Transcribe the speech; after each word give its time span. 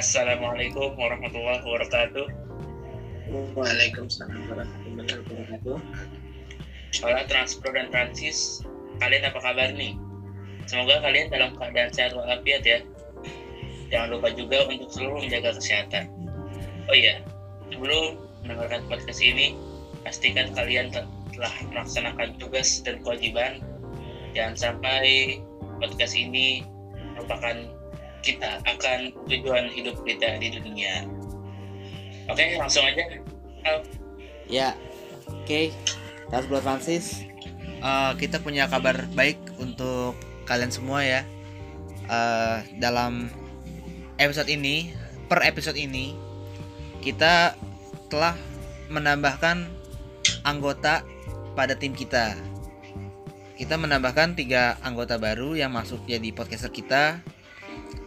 Assalamualaikum 0.00 0.96
warahmatullahi 0.96 1.60
wabarakatuh. 1.60 2.24
Waalaikumsalam 3.52 4.48
warahmatullahi 4.48 5.12
wabarakatuh. 5.28 5.76
Hola 7.04 7.28
Transpro 7.28 7.68
dan 7.76 7.92
Transis, 7.92 8.64
kalian 8.96 9.28
apa 9.28 9.44
kabar 9.44 9.68
nih? 9.76 10.00
Semoga 10.64 11.04
kalian 11.04 11.28
dalam 11.28 11.52
keadaan 11.52 11.92
sehat 11.92 12.16
walafiat 12.16 12.64
ya. 12.64 12.80
Jangan 13.92 14.16
lupa 14.16 14.32
juga 14.32 14.64
untuk 14.72 14.88
selalu 14.88 15.28
menjaga 15.28 15.60
kesehatan. 15.60 16.08
Oh 16.88 16.96
iya, 16.96 17.20
sebelum 17.68 18.24
mendengarkan 18.48 18.88
podcast 18.88 19.20
ini, 19.20 19.52
pastikan 20.00 20.48
kalian 20.56 20.88
telah 21.36 21.52
melaksanakan 21.76 22.40
tugas 22.40 22.80
dan 22.88 23.04
kewajiban. 23.04 23.60
Jangan 24.32 24.56
sampai 24.56 25.44
podcast 25.76 26.16
ini 26.16 26.64
merupakan 27.20 27.79
kita 28.20 28.60
akan 28.68 29.12
tujuan 29.28 29.72
hidup 29.72 29.96
kita 30.04 30.36
di 30.36 30.52
dunia. 30.52 31.08
Oke, 32.28 32.56
langsung 32.60 32.84
aja. 32.84 33.04
Halo. 33.64 33.80
Ya, 34.46 34.76
oke. 35.26 35.72
Okay. 36.30 36.44
buat 36.46 36.62
Francis. 36.62 37.24
Uh, 37.80 38.12
kita 38.20 38.38
punya 38.44 38.68
kabar 38.68 39.08
baik 39.16 39.40
untuk 39.58 40.14
kalian 40.44 40.70
semua 40.70 41.02
ya. 41.02 41.20
Uh, 42.06 42.60
dalam 42.76 43.32
episode 44.20 44.52
ini, 44.52 44.92
per 45.26 45.42
episode 45.42 45.80
ini, 45.80 46.12
kita 47.00 47.56
telah 48.12 48.36
menambahkan 48.92 49.64
anggota 50.44 51.02
pada 51.56 51.72
tim 51.74 51.96
kita. 51.96 52.36
Kita 53.56 53.76
menambahkan 53.76 54.36
tiga 54.36 54.76
anggota 54.84 55.20
baru 55.20 55.56
yang 55.56 55.72
masuk 55.72 56.04
jadi 56.08 56.32
podcaster 56.32 56.72
kita 56.72 57.20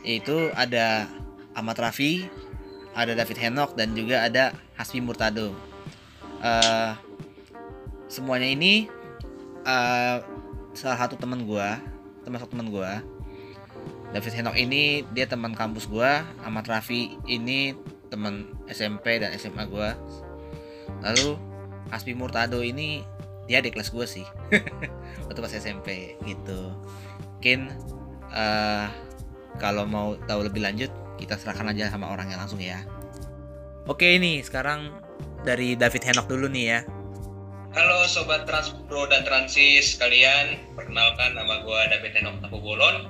yaitu 0.03 0.51
ada 0.53 1.07
Ahmad 1.55 1.79
Rafi, 1.79 2.27
ada 2.93 3.15
David 3.17 3.39
Henok 3.39 3.73
dan 3.79 3.95
juga 3.97 4.23
ada 4.23 4.53
Hasbi 4.75 4.99
Murtado. 4.99 5.55
Uh, 6.43 6.93
semuanya 8.11 8.51
ini 8.51 8.91
uh, 9.63 10.19
salah 10.75 10.97
satu 11.07 11.15
teman 11.15 11.47
gua, 11.47 11.79
termasuk 12.27 12.51
teman 12.51 12.69
gua. 12.69 12.99
David 14.13 14.33
Henok 14.37 14.55
ini 14.59 15.01
dia 15.15 15.25
teman 15.25 15.57
kampus 15.57 15.89
gua, 15.89 16.21
Ahmad 16.45 16.69
Rafi 16.69 17.17
ini 17.25 17.73
teman 18.13 18.51
SMP 18.69 19.17
dan 19.17 19.33
SMA 19.39 19.65
gua. 19.65 19.97
Lalu 21.01 21.39
Hasbi 21.89 22.13
Murtado 22.13 22.61
ini 22.61 23.01
dia 23.47 23.59
di 23.59 23.69
kelas 23.69 23.91
gue 23.91 24.07
sih 24.07 24.25
waktu 25.27 25.39
pas 25.39 25.51
SMP 25.51 26.15
gitu 26.23 26.71
mungkin 27.35 27.75
uh, 28.31 28.87
kalau 29.61 29.85
mau 29.85 30.15
tahu 30.25 30.45
lebih 30.45 30.63
lanjut 30.63 30.89
kita 31.17 31.37
serahkan 31.37 31.73
aja 31.73 31.93
sama 31.93 32.09
orangnya 32.09 32.39
langsung 32.39 32.61
ya 32.61 32.81
oke 33.85 34.05
ini 34.05 34.41
sekarang 34.41 34.93
dari 35.43 35.75
David 35.75 36.03
Henok 36.07 36.27
dulu 36.31 36.47
nih 36.49 36.65
ya 36.65 36.81
Halo 37.73 38.05
sobat 38.05 38.45
Transpro 38.45 39.09
dan 39.09 39.25
Transis 39.25 39.97
kalian, 39.97 40.61
perkenalkan 40.77 41.33
nama 41.33 41.65
gue 41.65 41.81
David 41.89 42.13
Henok 42.21 42.45
Tapubolon. 42.45 43.09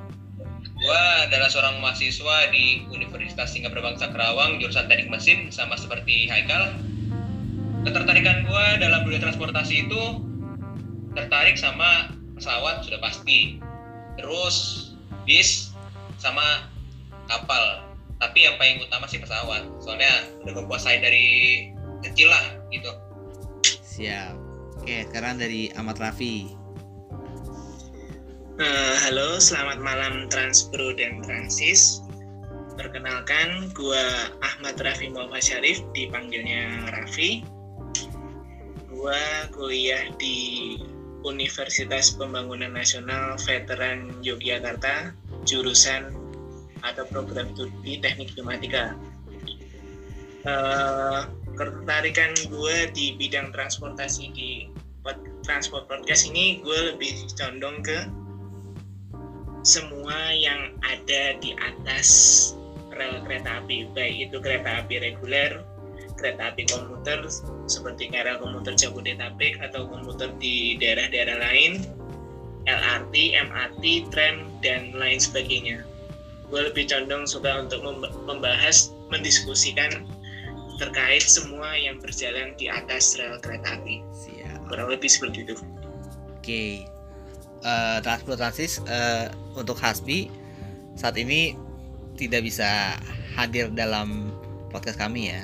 Gue 0.80 1.04
adalah 1.20 1.52
seorang 1.52 1.84
mahasiswa 1.84 2.48
di 2.48 2.88
Universitas 2.88 3.52
Singapura 3.52 3.84
Bangsa 3.84 4.08
Kerawang, 4.16 4.64
jurusan 4.64 4.88
teknik 4.88 5.12
mesin, 5.12 5.52
sama 5.52 5.76
seperti 5.76 6.32
Haikal. 6.32 6.80
Ketertarikan 7.84 8.48
gue 8.48 8.66
dalam 8.80 9.04
dunia 9.04 9.20
transportasi 9.20 9.84
itu 9.84 10.24
tertarik 11.12 11.60
sama 11.60 12.16
pesawat 12.40 12.88
sudah 12.88 13.04
pasti. 13.04 13.60
Terus 14.16 14.56
bis 15.28 15.73
sama 16.24 16.72
kapal. 17.28 17.84
Tapi 18.24 18.48
yang 18.48 18.56
paling 18.56 18.80
utama 18.88 19.04
sih 19.12 19.20
pesawat. 19.20 19.68
Soalnya 19.84 20.32
udah 20.48 20.56
gue 20.56 20.80
dari 21.04 21.28
kecil 22.08 22.32
lah 22.32 22.46
gitu. 22.72 22.92
Siap. 23.84 24.40
Oke 24.80 25.04
sekarang 25.12 25.44
dari 25.44 25.68
Ahmad 25.76 26.00
Raffi 26.00 26.64
uh, 28.60 28.96
halo 29.08 29.42
selamat 29.42 29.80
malam 29.82 30.14
Transpro 30.30 30.94
dan 30.94 31.24
Transis. 31.26 32.04
Perkenalkan 32.74 33.70
gua 33.78 34.34
Ahmad 34.42 34.82
Raffi 34.82 35.14
Muhammad 35.14 35.46
Syarif 35.46 35.82
dipanggilnya 35.94 36.90
Raffi 36.90 37.46
gua 38.90 39.50
kuliah 39.54 40.10
di 40.18 40.78
Universitas 41.24 42.14
Pembangunan 42.18 42.74
Nasional 42.74 43.38
Veteran 43.46 44.12
Yogyakarta 44.26 45.14
jurusan 45.44 46.12
atau 46.84 47.04
program 47.08 47.52
studi 47.56 48.00
teknik 48.04 48.36
pneumatika. 48.36 48.98
Uh, 50.44 51.32
ketertarikan 51.56 52.36
gue 52.52 52.78
di 52.92 53.16
bidang 53.16 53.56
transportasi 53.56 54.36
di 54.36 54.68
transport 55.44 55.88
podcast 55.92 56.28
ini 56.32 56.64
gue 56.64 56.96
lebih 56.96 57.28
condong 57.36 57.84
ke 57.84 58.08
semua 59.64 60.32
yang 60.36 60.76
ada 60.84 61.40
di 61.40 61.56
atas 61.56 62.08
rel 62.92 63.24
kereta 63.24 63.64
api 63.64 63.88
baik 63.92 64.32
itu 64.32 64.38
kereta 64.40 64.84
api 64.84 65.00
reguler 65.00 65.64
kereta 66.20 66.52
api 66.52 66.64
komuter 66.68 67.28
seperti 67.68 68.12
kereta 68.12 68.40
komuter 68.40 68.76
Jabodetabek 68.76 69.60
atau 69.60 69.88
komuter 69.88 70.32
di 70.40 70.80
daerah-daerah 70.80 71.38
lain 71.40 71.84
LRT, 72.66 73.36
MRT, 73.36 73.84
tram, 74.12 74.48
dan 74.64 74.96
lain 74.96 75.20
sebagainya. 75.20 75.84
Gue 76.48 76.70
lebih 76.70 76.88
condong 76.88 77.28
suka 77.28 77.66
untuk 77.66 77.84
membahas, 78.24 78.94
mendiskusikan 79.12 80.06
terkait 80.82 81.22
semua 81.22 81.78
yang 81.78 82.02
berjalan 82.02 82.58
di 82.58 82.70
atas 82.70 83.16
rel 83.18 83.38
kereta 83.42 83.78
api. 83.78 84.02
Siap. 84.14 84.70
Kurang 84.70 84.90
lebih 84.90 85.10
seperti 85.10 85.46
itu. 85.46 85.56
Oke. 85.56 85.66
Okay. 86.42 86.72
Uh, 87.64 87.96
eh, 87.96 88.00
transportasi 88.04 88.84
uh, 88.92 89.32
untuk 89.56 89.80
Hasbi 89.80 90.28
saat 91.00 91.16
ini 91.16 91.56
tidak 92.20 92.44
bisa 92.44 93.00
hadir 93.40 93.72
dalam 93.72 94.36
podcast 94.70 95.00
kami 95.00 95.32
ya. 95.32 95.42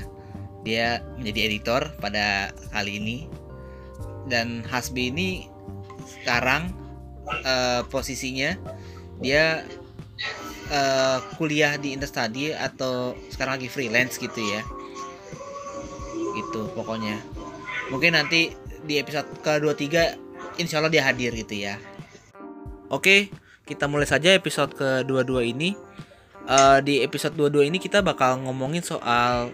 Dia 0.67 0.87
menjadi 1.15 1.39
editor 1.47 1.81
pada 2.03 2.51
kali 2.75 2.99
ini 2.99 3.17
dan 4.27 4.61
Hasbi 4.67 5.09
ini 5.09 5.47
sekarang 6.03 6.75
uh, 7.45 7.81
posisinya 7.87 8.57
dia 9.19 9.63
uh, 10.71 11.19
kuliah 11.35 11.75
di 11.75 11.95
Interstudy 11.95 12.55
atau 12.55 13.15
sekarang 13.31 13.59
lagi 13.59 13.69
freelance 13.71 14.17
gitu 14.17 14.39
ya. 14.39 14.61
Gitu 16.35 16.61
pokoknya. 16.73 17.19
Mungkin 17.91 18.15
nanti 18.15 18.53
di 18.85 18.95
episode 19.01 19.27
ke-23 19.43 20.17
insya 20.61 20.79
Allah 20.79 20.91
dia 20.91 21.03
hadir 21.03 21.35
gitu 21.35 21.55
ya. 21.55 21.77
Oke 22.89 23.29
kita 23.69 23.85
mulai 23.85 24.09
saja 24.09 24.33
episode 24.33 24.73
ke-22 24.73 25.33
ini. 25.45 25.77
Uh, 26.49 26.81
di 26.81 27.05
episode 27.05 27.37
22 27.37 27.69
ini 27.69 27.77
kita 27.77 28.01
bakal 28.01 28.41
ngomongin 28.41 28.81
soal 28.81 29.53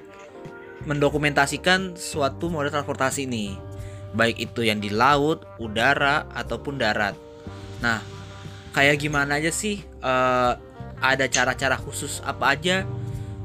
mendokumentasikan 0.87 1.99
suatu 1.99 2.47
moda 2.47 2.71
transportasi 2.71 3.27
ini 3.27 3.59
baik 4.15 4.39
itu 4.39 4.63
yang 4.63 4.79
di 4.79 4.89
laut, 4.89 5.43
udara 5.59 6.23
ataupun 6.31 6.79
darat 6.79 7.13
Nah, 7.85 8.01
kayak 8.73 8.97
gimana 8.97 9.37
aja 9.37 9.53
sih? 9.53 9.85
Uh, 10.01 10.57
ada 10.97 11.29
cara-cara 11.29 11.77
khusus 11.77 12.17
apa 12.25 12.57
aja 12.57 12.81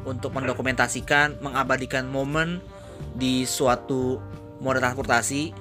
untuk 0.08 0.32
mendokumentasikan, 0.32 1.44
mengabadikan 1.44 2.08
momen 2.08 2.64
di 3.12 3.44
suatu 3.44 4.16
moda 4.64 4.80
transportasi? 4.80 5.52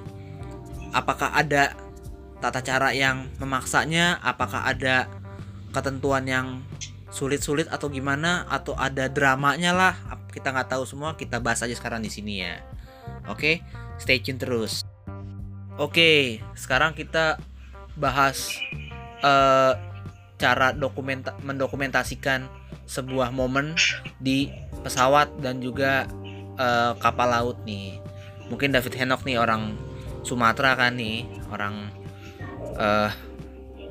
Apakah 0.95 1.35
ada 1.35 1.75
tata 2.39 2.63
cara 2.63 2.95
yang 2.95 3.27
memaksanya? 3.43 4.23
Apakah 4.23 4.63
ada 4.63 5.11
ketentuan 5.75 6.23
yang 6.23 6.63
sulit-sulit 7.11 7.67
atau 7.67 7.91
gimana? 7.91 8.47
Atau 8.47 8.79
ada 8.79 9.11
dramanya 9.11 9.75
lah? 9.75 9.93
Kita 10.31 10.55
nggak 10.55 10.71
tahu 10.71 10.87
semua. 10.87 11.19
Kita 11.19 11.43
bahas 11.43 11.59
aja 11.59 11.75
sekarang 11.75 11.99
di 11.99 12.07
sini 12.07 12.47
ya. 12.47 12.63
Oke, 13.27 13.59
stay 13.99 14.23
tune 14.23 14.39
terus. 14.39 14.87
Oke, 15.75 16.39
sekarang 16.55 16.95
kita 16.95 17.39
bahas 17.99 18.57
uh, 19.21 19.75
cara 20.39 20.71
dokumenta 20.71 21.35
mendokumentasikan 21.43 22.47
sebuah 22.87 23.29
momen 23.35 23.75
di 24.17 24.49
pesawat 24.81 25.29
dan 25.43 25.59
juga 25.59 26.07
uh, 26.55 26.95
kapal 26.97 27.29
laut 27.29 27.57
nih. 27.67 27.99
Mungkin 28.49 28.73
David 28.73 28.95
Henok 28.97 29.27
nih 29.27 29.37
orang 29.37 29.77
Sumatera 30.25 30.73
kan 30.73 30.97
nih, 30.97 31.27
orang 31.53 31.91
uh, 32.79 33.11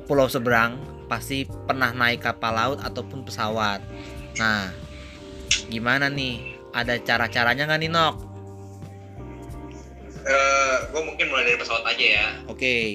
pulau 0.09 0.27
seberang 0.27 0.81
pasti 1.07 1.47
pernah 1.47 1.93
naik 1.93 2.25
kapal 2.25 2.51
laut 2.51 2.79
ataupun 2.81 3.23
pesawat. 3.23 3.79
Nah, 4.41 4.73
gimana 5.71 6.09
nih? 6.11 6.59
Ada 6.69 7.01
cara-caranya 7.01 7.65
nggak 7.65 7.81
nih 7.81 7.91
Nok? 7.93 8.15
Uh, 10.21 10.75
gue 10.93 11.01
mungkin 11.01 11.25
mulai 11.33 11.49
dari 11.49 11.57
pesawat 11.57 11.81
aja 11.87 12.05
ya. 12.05 12.27
Oke. 12.45 12.57
Okay 12.57 12.85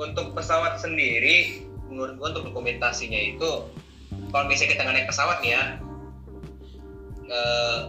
untuk 0.00 0.32
pesawat 0.32 0.80
sendiri 0.80 1.68
menurut 1.92 2.16
gua 2.16 2.32
untuk 2.32 2.48
dokumentasinya 2.48 3.20
itu 3.36 3.50
kalau 4.32 4.44
misalnya 4.48 4.72
kita 4.72 4.82
naik 4.88 5.06
pesawat 5.10 5.38
nih 5.44 5.52
ya 5.52 5.64
eh, 7.30 7.80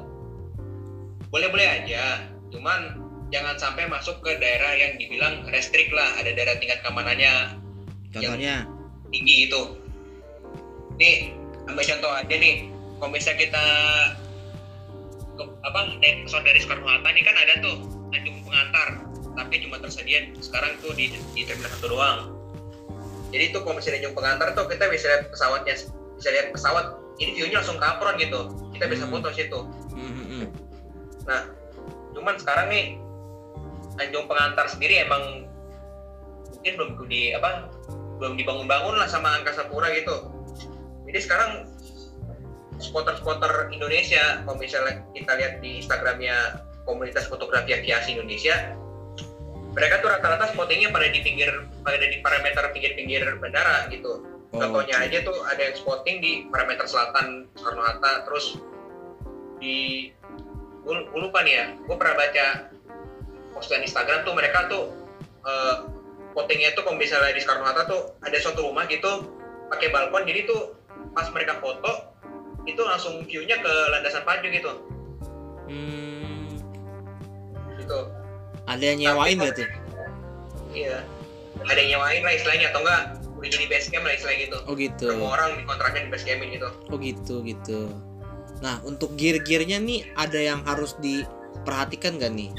boleh-boleh 1.31 1.67
aja. 1.67 2.27
Cuman 2.51 2.99
jangan 3.31 3.55
sampai 3.55 3.87
masuk 3.87 4.19
ke 4.19 4.35
daerah 4.37 4.75
yang 4.75 4.99
dibilang 4.99 5.47
restrik 5.47 5.87
lah 5.95 6.19
ada 6.19 6.35
daerah 6.35 6.59
tingkat 6.59 6.83
keamanannya 6.83 7.55
contohnya? 8.11 8.67
tinggi 9.09 9.47
itu. 9.47 9.61
Nih 10.99 11.31
ambil 11.71 11.87
contoh 11.87 12.11
aja 12.11 12.35
nih 12.35 12.67
kalau 12.99 13.09
misalnya 13.15 13.39
kita 13.47 13.65
ke, 15.39 15.43
apa 15.63 15.79
naik 16.03 16.27
pesawat 16.27 16.43
dari 16.43 16.59
Soekarno 16.59 16.85
Hatta 16.85 17.09
nih 17.15 17.23
kan 17.23 17.35
ada 17.39 17.53
tuh 17.63 17.75
Tanjung 18.11 18.37
Pengantar 18.43 18.87
tapi 19.37 19.63
cuma 19.63 19.79
tersedia 19.79 20.27
sekarang 20.43 20.75
tuh 20.83 20.91
di, 20.95 21.13
di 21.33 21.41
terminal 21.47 21.71
satu 21.77 21.87
doang 21.91 22.19
jadi 23.31 23.55
tuh 23.55 23.63
kalau 23.63 23.79
misalnya 23.79 24.03
Tanjung 24.03 24.15
Pengantar 24.19 24.47
tuh 24.53 24.65
kita 24.67 24.85
bisa 24.91 25.05
lihat 25.07 25.23
pesawatnya 25.31 25.75
bisa 26.19 26.29
lihat 26.35 26.47
pesawat 26.51 26.85
ini 27.21 27.31
view-nya 27.37 27.63
langsung 27.63 27.79
ke 27.79 27.85
apron 27.85 28.15
gitu 28.19 28.41
kita 28.75 28.85
bisa 28.91 29.03
Hmm. 29.07 29.13
foto 29.15 29.29
situ 29.31 29.59
Hmm, 29.91 30.13
hmm. 30.17 30.45
Nah, 31.27 31.41
cuman 32.15 32.35
sekarang 32.39 32.67
nih 32.71 32.97
Tanjung 33.99 34.25
Pengantar 34.25 34.65
sendiri 34.71 35.03
emang 35.03 35.45
mungkin 36.49 36.73
belum 36.77 36.91
di 37.09 37.35
apa 37.35 37.69
belum 38.21 38.37
dibangun-bangun 38.37 39.01
lah 39.01 39.09
sama 39.09 39.33
Angkasa 39.41 39.65
Pura 39.69 39.89
gitu. 39.97 40.29
Jadi 41.09 41.19
sekarang 41.25 41.65
spotter-spotter 42.77 43.73
Indonesia, 43.73 44.45
kalau 44.45 44.57
misalnya 44.57 45.05
kita 45.13 45.33
lihat 45.37 45.53
di 45.61 45.81
Instagramnya 45.81 46.61
komunitas 46.85 47.25
fotografi 47.29 47.73
aviasi 47.73 48.17
Indonesia, 48.17 48.77
mereka 49.71 50.03
tuh 50.03 50.09
rata-rata 50.11 50.51
spottingnya 50.51 50.91
pada 50.91 51.07
di 51.07 51.19
pinggir 51.23 51.49
pada 51.83 51.97
di 51.99 52.19
parameter 52.19 52.63
pinggir-pinggir 52.75 53.23
bandara 53.39 53.87
gitu. 53.87 54.27
Oh, 54.51 54.59
Contohnya 54.59 54.99
oke. 54.99 55.05
aja 55.07 55.17
tuh 55.23 55.37
ada 55.47 55.61
yang 55.63 55.75
spotting 55.79 56.17
di 56.19 56.31
parameter 56.51 56.83
selatan 56.83 57.47
Soekarno 57.55 57.87
Hatta, 57.87 58.27
terus 58.27 58.59
di 59.63 60.11
gue 60.83 60.95
gue 61.07 61.19
lupa 61.23 61.39
nih 61.45 61.53
ya, 61.55 61.65
gue 61.87 61.95
pernah 61.95 62.15
baca 62.19 62.45
postingan 63.55 63.87
Instagram 63.87 64.19
tuh 64.27 64.33
mereka 64.35 64.67
tuh 64.67 64.83
eh, 65.47 65.75
spottingnya 66.35 66.75
tuh 66.75 66.83
kalau 66.83 66.99
misalnya 66.99 67.31
di 67.31 67.39
Soekarno 67.39 67.63
Hatta 67.63 67.87
tuh 67.87 68.01
ada 68.27 68.37
suatu 68.43 68.67
rumah 68.67 68.83
gitu 68.91 69.39
pakai 69.71 69.87
balkon, 69.87 70.27
jadi 70.27 70.43
tuh 70.51 70.75
pas 71.15 71.31
mereka 71.31 71.63
foto 71.63 72.11
itu 72.67 72.81
langsung 72.83 73.23
view-nya 73.23 73.55
ke 73.63 73.73
landasan 73.89 74.27
pacu 74.27 74.51
gitu, 74.51 74.71
Hmm, 75.71 76.20
gitu. 76.20 76.20
Ada 78.71 78.83
yang 78.83 78.99
nyewain 79.03 79.37
tuh 79.51 79.67
Iya, 80.71 81.03
ada 81.67 81.79
yang 81.83 81.99
nyewain 81.99 82.23
lah 82.23 82.33
istilahnya 82.33 82.71
atau 82.71 82.79
enggak 82.87 83.01
udah 83.41 83.49
jadi 83.49 83.65
base 83.67 83.87
camp 83.89 84.05
lah 84.07 84.13
istilahnya 84.15 84.39
gitu. 84.47 84.57
oh 84.69 84.75
gitu 84.77 85.07
Semua 85.11 85.29
orang 85.33 85.49
dikontraknya 85.59 86.01
di 86.05 86.09
base 86.13 86.25
campin 86.29 86.47
gitu. 86.53 86.69
Oh 86.87 86.97
gitu 87.01 87.35
gitu. 87.43 87.79
Nah 88.61 88.77
untuk 88.85 89.17
gear-gearnya 89.17 89.81
nih 89.81 90.13
ada 90.13 90.39
yang 90.39 90.61
harus 90.63 90.93
diperhatikan 91.01 92.21
gak 92.21 92.31
nih? 92.31 92.53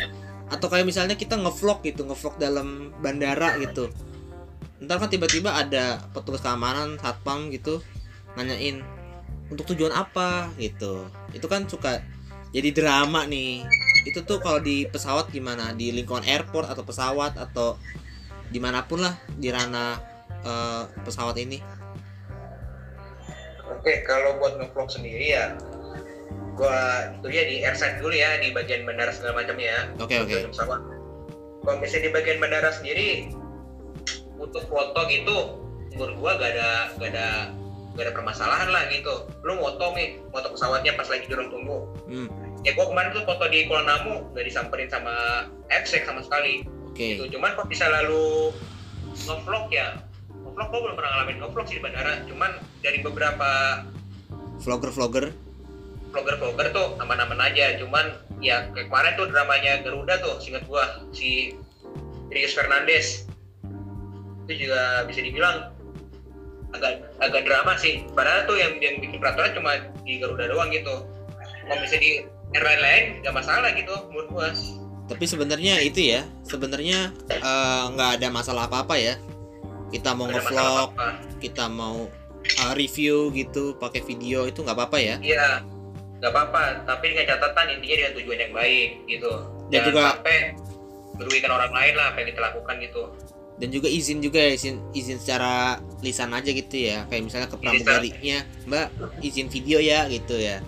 Atau 0.51 0.69
kayak 0.69 0.85
misalnya 0.85 1.17
kita 1.17 1.39
ngevlog 1.39 1.81
gitu, 1.87 2.03
ngevlog 2.05 2.35
dalam 2.37 2.93
bandara 3.01 3.57
gitu. 3.63 3.89
Ntar 4.83 4.99
kan 4.99 5.09
tiba-tiba 5.09 5.55
ada 5.55 6.03
petugas 6.11 6.43
keamanan, 6.43 6.99
satpam 6.99 7.49
gitu 7.55 7.79
nanyain 8.35 8.83
untuk 9.49 9.71
tujuan 9.73 9.95
apa 9.95 10.51
gitu. 10.59 11.07
Itu 11.31 11.47
kan 11.47 11.71
suka 11.71 12.03
jadi 12.51 12.75
drama 12.75 13.25
nih. 13.25 13.63
Itu 14.03 14.27
tuh 14.27 14.43
kalau 14.43 14.59
di 14.59 14.87
pesawat 14.91 15.31
gimana? 15.31 15.71
Di 15.75 15.95
lingkungan 15.95 16.27
airport 16.27 16.67
atau 16.67 16.83
pesawat 16.83 17.39
atau 17.39 17.79
di 18.53 18.59
mana 18.61 18.85
pun 18.85 19.01
lah 19.01 19.15
di 19.39 19.49
ranah 19.49 19.97
eh, 20.43 20.83
pesawat 21.07 21.39
ini. 21.39 21.63
Oke, 23.73 24.07
kalau 24.07 24.39
buat 24.39 24.59
ngevlog 24.61 24.91
sendiri 24.91 25.35
ya, 25.35 25.59
gua 26.55 27.11
itu 27.19 27.29
ya 27.35 27.43
di 27.49 27.57
airside 27.67 27.99
dulu 27.99 28.15
ya 28.15 28.39
di 28.39 28.55
bagian 28.55 28.87
bandara 28.87 29.11
segala 29.11 29.43
macamnya 29.43 29.67
ya. 29.67 29.81
Oke 29.99 30.23
oke. 30.23 30.31
Tujuan 30.39 30.53
pesawat. 30.55 30.81
Kalau 31.63 31.77
misalnya 31.79 32.03
di 32.07 32.13
bagian 32.15 32.39
bandara 32.43 32.71
sendiri, 32.75 33.11
untuk 34.39 34.67
foto 34.67 35.01
gitu, 35.07 35.37
menurut 35.95 36.15
gua 36.19 36.33
gak 36.39 36.51
ada 36.59 36.71
gak 36.99 37.11
ada 37.15 37.29
gak 37.95 38.05
ada 38.07 38.13
permasalahan 38.15 38.69
lah 38.71 38.83
gitu. 38.91 39.15
Lu 39.47 39.59
foto 39.59 39.95
nih, 39.95 40.21
foto 40.31 40.47
pesawatnya 40.55 40.93
pas 40.95 41.09
lagi 41.09 41.25
di 41.27 41.35
ruang 41.35 41.51
tunggu. 41.51 41.79
Hmm, 42.07 42.29
Ya 42.63 42.79
gua 42.79 42.87
kemarin 42.91 43.11
tuh 43.11 43.27
foto 43.27 43.45
di 43.51 43.67
Kuala 43.67 43.85
Namu 43.87 44.31
gak 44.35 44.47
disamperin 44.47 44.87
sama 44.87 45.47
FSEC 45.67 46.07
sama 46.07 46.23
sekali. 46.23 46.63
oke. 46.67 46.99
Gitu. 46.99 47.25
Cuman 47.35 47.59
kok 47.59 47.67
bisa 47.67 47.91
lalu 47.91 48.55
ngevlog 49.27 49.67
ya? 49.75 49.99
Ngevlog 50.31 50.69
gua 50.71 50.81
belum 50.87 50.97
pernah 50.99 51.11
ngalamin 51.19 51.37
ngevlog 51.43 51.67
sih 51.67 51.77
di 51.79 51.83
bandara. 51.83 52.23
Cuman 52.27 52.51
dari 52.83 52.99
beberapa 53.03 53.51
Vlogger-vlogger 54.63 55.35
vlogger-vlogger 56.13 56.69
tuh 56.77 56.87
aman-aman 57.01 57.41
aja 57.41 57.81
cuman 57.81 58.13
ya 58.45 58.69
kayak 58.77 58.93
kemarin 58.93 59.13
tuh 59.17 59.27
dramanya 59.33 59.81
Garuda 59.81 60.21
tuh 60.21 60.37
singkat 60.39 60.69
gua 60.69 61.03
si 61.11 61.57
Rius 62.29 62.53
Fernandes 62.53 63.25
itu 64.47 64.69
juga 64.69 65.09
bisa 65.09 65.25
dibilang 65.25 65.73
agak 66.77 67.17
agak 67.21 67.43
drama 67.49 67.73
sih 67.81 68.05
padahal 68.13 68.45
tuh 68.45 68.61
yang 68.61 68.77
yang 68.81 69.01
bikin 69.01 69.19
peraturan 69.19 69.57
cuma 69.57 69.73
di 70.05 70.21
Garuda 70.21 70.53
doang 70.53 70.69
gitu 70.69 71.09
kalau 71.65 71.81
misalnya 71.81 72.05
di 72.05 72.13
airline 72.53 72.83
lain 72.83 73.05
nggak 73.25 73.35
masalah 73.35 73.69
gitu 73.73 73.95
menurut 74.13 74.29
gua 74.31 74.49
tapi 75.13 75.29
sebenarnya 75.29 75.83
itu 75.85 76.01
ya 76.15 76.25
sebenarnya 76.47 77.13
eh, 77.29 77.85
nggak 77.93 78.11
ada 78.17 78.29
masalah 78.33 78.65
apa 78.65 78.87
apa 78.87 78.97
ya. 78.97 79.15
Kita 79.93 80.17
mau 80.17 80.25
ngevlog 80.25 80.97
kita 81.43 81.69
mau 81.69 82.09
eh, 82.43 82.73
review 82.73 83.29
gitu 83.37 83.77
pakai 83.77 84.01
video 84.01 84.49
itu 84.49 84.65
nggak 84.65 84.73
apa 84.73 84.85
apa 84.89 84.99
ya? 85.03 85.17
Iya 85.21 85.61
nggak 86.23 86.33
apa-apa. 86.33 86.89
Tapi 86.89 87.13
dengan 87.13 87.29
catatan 87.29 87.67
intinya 87.77 87.97
dengan 88.01 88.13
tujuan 88.17 88.39
yang 88.41 88.53
baik 88.57 88.91
gitu. 89.05 89.33
Dan 89.69 89.73
Jangan 89.77 89.87
juga- 89.93 90.13
sampai 90.17 90.39
merugikan 91.13 91.51
orang 91.53 91.73
lain 91.77 91.93
lah 91.93 92.07
apa 92.09 92.17
yang 92.25 92.29
kita 92.33 92.41
lakukan 92.41 92.75
gitu. 92.81 93.03
Dan 93.61 93.69
juga 93.69 93.87
izin 93.93 94.19
juga 94.25 94.41
ya 94.41 94.57
izin 94.57 94.81
izin 94.97 95.19
secara 95.21 95.77
lisan 96.01 96.33
aja 96.33 96.49
gitu 96.49 96.77
ya. 96.89 97.05
Kayak 97.13 97.29
misalnya 97.29 97.49
ke 97.53 97.57
pramugarinya 97.61 98.39
mbak 98.65 98.89
izin 99.21 99.53
video 99.53 99.77
ya 99.77 100.09
gitu 100.09 100.41
ya. 100.41 100.65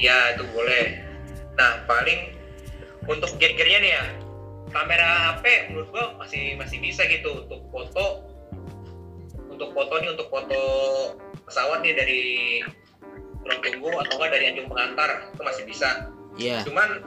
Ya 0.00 0.32
itu 0.32 0.42
boleh. 0.56 1.03
Nah 1.54 1.82
paling 1.86 2.34
untuk 3.04 3.30
gear-gearnya 3.36 3.78
nih 3.80 3.92
ya 3.94 4.04
kamera 4.72 5.38
HP 5.38 5.70
menurut 5.70 5.88
gua 5.94 6.04
masih 6.18 6.58
masih 6.58 6.82
bisa 6.82 7.06
gitu 7.06 7.46
untuk 7.46 7.62
foto 7.70 8.26
untuk 9.46 9.70
foto 9.70 9.94
nih 10.02 10.10
untuk 10.10 10.26
foto 10.32 10.60
pesawat 11.46 11.84
nih 11.86 11.94
dari 11.94 12.22
ruang 13.44 13.60
tunggu 13.60 13.90
atau 14.02 14.12
enggak 14.18 14.30
dari 14.34 14.44
anjung 14.50 14.66
pengantar 14.72 15.10
itu 15.30 15.42
masih 15.44 15.62
bisa. 15.68 15.90
iya 16.34 16.64
Cuman 16.64 17.04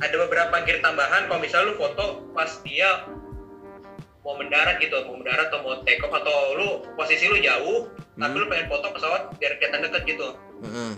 ada 0.00 0.16
beberapa 0.16 0.54
gear 0.64 0.80
tambahan 0.80 1.26
kalau 1.28 1.40
misalnya 1.42 1.74
lu 1.74 1.76
foto 1.76 2.24
pas 2.32 2.48
dia 2.64 3.04
mau 4.22 4.38
mendarat 4.38 4.78
gitu, 4.78 5.02
mau 5.02 5.18
mendarat 5.18 5.50
atau 5.50 5.66
mau 5.66 5.82
take 5.82 5.98
off 6.06 6.14
atau 6.14 6.54
lu 6.54 6.68
posisi 6.94 7.26
lu 7.26 7.42
jauh 7.42 7.90
tapi 8.14 8.32
Hmm. 8.32 8.38
lu 8.38 8.46
pengen 8.46 8.70
foto 8.70 8.86
pesawat 8.94 9.34
biar 9.36 9.58
kelihatan 9.58 9.82
deket 9.82 10.02
gitu 10.14 10.28
Heeh. 10.62 10.92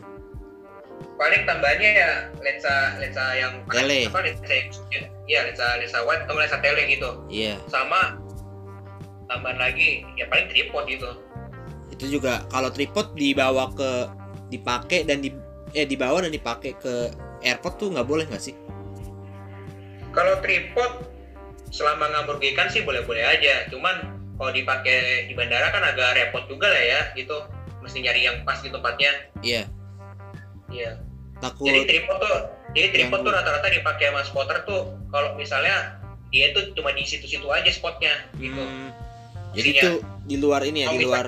Paling 1.14 1.42
tambahnya 1.47 1.90
ya 1.94 2.11
lensa 2.42 2.99
lensa 2.99 3.23
yang 3.38 3.52
Tele. 3.71 4.11
apa 4.11 4.18
lensa 4.26 4.54
yang 4.90 5.06
ya 5.30 5.40
lensa 5.47 5.66
lensa 5.78 5.99
wide 6.02 6.26
atau 6.26 6.35
lensa 6.35 6.59
tele 6.59 6.83
gitu. 6.90 7.11
Iya. 7.30 7.54
Sama 7.71 8.18
tambahan 9.30 9.59
lagi 9.59 10.02
ya 10.18 10.26
paling 10.26 10.50
tripod 10.50 10.85
gitu. 10.90 11.11
Itu 11.94 12.04
juga 12.11 12.42
kalau 12.50 12.68
tripod 12.75 13.14
dibawa 13.14 13.71
ke 13.73 14.11
dipakai 14.50 15.06
dan 15.06 15.23
di 15.23 15.30
eh 15.75 15.87
dibawa 15.87 16.23
dan 16.23 16.35
dipakai 16.35 16.75
ke 16.78 17.11
airport 17.47 17.75
tuh 17.78 17.88
nggak 17.94 18.06
boleh 18.06 18.26
nggak 18.26 18.42
sih? 18.42 18.54
Kalau 20.11 20.38
tripod 20.42 21.06
selama 21.71 22.11
nggak 22.11 22.25
merugikan 22.26 22.66
sih 22.71 22.83
boleh-boleh 22.83 23.23
aja. 23.23 23.71
Cuman 23.71 24.18
kalau 24.35 24.50
dipakai 24.50 25.30
di 25.30 25.35
bandara 25.38 25.71
kan 25.71 25.83
agak 25.87 26.18
repot 26.18 26.42
juga 26.50 26.71
lah 26.71 26.83
ya 26.83 27.00
gitu. 27.14 27.47
Mesti 27.87 28.02
nyari 28.02 28.26
yang 28.26 28.42
pas 28.42 28.59
di 28.59 28.71
tempatnya. 28.73 29.12
Iya 29.44 29.71
iya 30.74 30.92
takut 31.38 31.64
jadi 31.64 31.80
tripod 31.86 32.16
tuh 32.18 32.36
jadi 32.74 32.88
tripod 32.90 33.18
Yang- 33.22 33.26
tuh 33.26 33.32
rata-rata 33.32 33.68
dipakai 33.70 34.04
sama 34.10 34.22
spotter 34.26 34.58
tuh 34.66 34.82
kalau 35.08 35.38
misalnya 35.38 35.98
dia 36.34 36.50
tuh 36.50 36.74
cuma 36.74 36.90
di 36.90 37.06
situ-situ 37.06 37.46
aja 37.46 37.70
spotnya 37.70 38.26
gitu 38.36 38.58
Hmm, 38.58 38.90
jadi 39.54 39.70
Isinya. 39.70 39.82
tuh 39.86 39.96
di 40.26 40.36
luar 40.36 40.60
ini 40.66 40.82
ya 40.82 40.88
Oh, 40.90 40.98
di 40.98 41.06
luar 41.06 41.26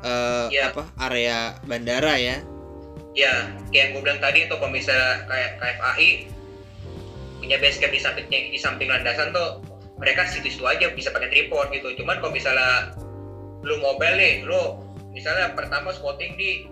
eh, 0.00 0.46
Iya. 0.54 0.70
apa 0.70 0.82
area 1.02 1.58
bandara 1.66 2.14
ya 2.14 2.38
ya 3.12 3.50
kayak 3.68 3.74
yang 3.74 3.88
gue 3.98 4.02
bilang 4.06 4.22
tadi 4.22 4.46
tuh 4.46 4.56
kalau 4.56 4.70
misalnya 4.70 5.26
kayak 5.26 5.58
KFAI 5.58 6.08
punya 7.42 7.56
base 7.58 7.82
camp 7.82 7.90
di 7.90 7.98
sampingnya 7.98 8.38
di 8.54 8.58
samping 8.60 8.86
landasan 8.86 9.34
tuh 9.34 9.66
mereka 9.98 10.30
situ-situ 10.30 10.62
aja 10.62 10.94
bisa 10.94 11.10
pakai 11.10 11.26
tripod 11.28 11.74
gitu 11.74 11.90
cuman 11.98 12.22
kalau 12.22 12.30
misalnya 12.30 12.94
lu 13.60 13.76
mobile 13.82 14.14
nih 14.14 14.46
lu 14.46 14.78
misalnya 15.10 15.52
pertama 15.58 15.90
spotting 15.90 16.38
di 16.38 16.70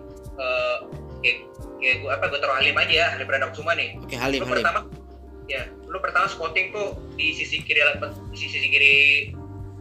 kayak 1.19 1.43
kayak 1.79 1.95
gue 2.03 2.11
apa 2.11 2.25
gue 2.27 2.39
taruh 2.43 2.55
Halim 2.59 2.75
aja 2.75 2.93
ya 2.93 3.07
Halim 3.15 3.25
Perdana 3.25 3.47
Kusuma 3.51 3.73
nih. 3.73 3.95
Oke 4.03 4.15
Halim 4.19 4.43
lu 4.43 4.45
Halim. 4.51 4.61
pertama 4.61 4.79
ya 5.49 5.61
lu 5.89 5.97
pertama 5.97 6.27
spotting 6.29 6.69
tuh 6.69 6.99
di 7.17 7.33
sisi 7.33 7.63
kiri 7.63 7.81
di 8.29 8.37
sisi 8.37 8.67
kiri 8.69 8.95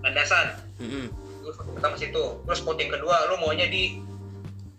landasan. 0.07 0.57
Mm-mm. 0.79 1.11
lu 1.43 1.51
foto 1.53 1.75
pertama 1.75 1.95
situ. 1.99 2.25
Terus 2.47 2.59
spotting 2.63 2.89
kedua 2.89 3.29
lu 3.29 3.43
maunya 3.43 3.67
di 3.69 3.99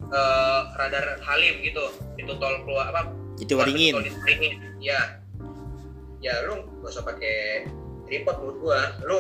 eh, 0.10 0.62
radar 0.80 1.20
Halim 1.22 1.62
gitu. 1.62 1.94
Itu 2.16 2.40
tol 2.40 2.64
keluar 2.66 2.90
apa 2.90 3.12
Itu 3.38 3.60
waringin. 3.60 4.00
tol 4.00 4.04
Waringin. 4.04 4.54
Ya 4.80 5.20
ya 6.24 6.34
lu 6.48 6.64
gak 6.84 6.92
usah 6.92 7.04
pakai 7.04 7.68
tripod 8.08 8.36
menurut 8.40 8.58
gua. 8.64 8.82
Lu 9.06 9.20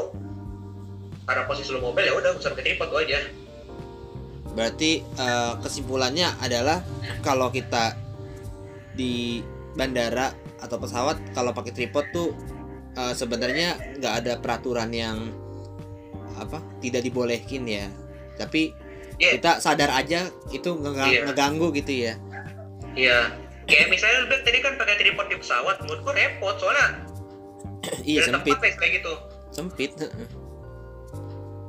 karena 1.29 1.45
posisi 1.45 1.69
lu 1.69 1.83
mobil 1.83 2.09
ya 2.09 2.15
udah 2.17 2.33
usah 2.39 2.55
pakai 2.57 2.73
tripod 2.73 2.89
gua 2.89 3.03
aja 3.05 3.21
Berarti 4.59 4.99
eh, 4.99 5.53
kesimpulannya 5.57 6.35
adalah 6.37 6.83
kalau 7.23 7.47
kita 7.47 7.95
di 8.91 9.39
bandara 9.71 10.35
atau 10.59 10.75
pesawat 10.75 11.31
kalau 11.31 11.55
pakai 11.55 11.71
tripod 11.71 12.03
tuh 12.11 12.35
eh, 12.93 13.15
sebenarnya 13.15 13.95
nggak 13.95 14.13
ada 14.19 14.33
peraturan 14.35 14.91
yang 14.91 15.31
apa 16.35 16.59
tidak 16.79 16.99
dibolehin 17.01 17.63
ya. 17.63 17.87
Tapi 18.35 18.75
Iya. 19.15 19.35
kita 19.35 19.59
sadar 19.59 19.91
aja 19.93 20.27
itu 20.49 20.69
ngega- 20.73 21.07
Iya. 21.07 21.21
ngeganggu 21.25 21.71
gitu 21.73 21.91
ya. 21.91 22.15
iya 22.95 23.31
kayak 23.63 23.87
misalnya 23.87 24.25
bilang 24.25 24.43
tadi 24.43 24.59
kan 24.59 24.73
pakai 24.75 24.95
tripod 24.97 25.27
di 25.27 25.35
pesawat 25.35 25.75
menurut 25.79 26.01
gua 26.01 26.15
repot 26.15 26.55
soalnya 26.55 26.87
iya 28.07 28.23
sempit, 28.25 28.55
tempat 28.55 28.75
kayak 28.75 28.91
gitu 28.97 29.13
sempit. 29.51 29.91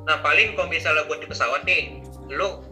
Nah 0.01 0.17
paling 0.19 0.55
kalau 0.55 0.67
misalnya 0.67 1.05
buat 1.05 1.19
di 1.19 1.27
pesawat 1.27 1.61
nih, 1.61 2.01
lu 2.31 2.63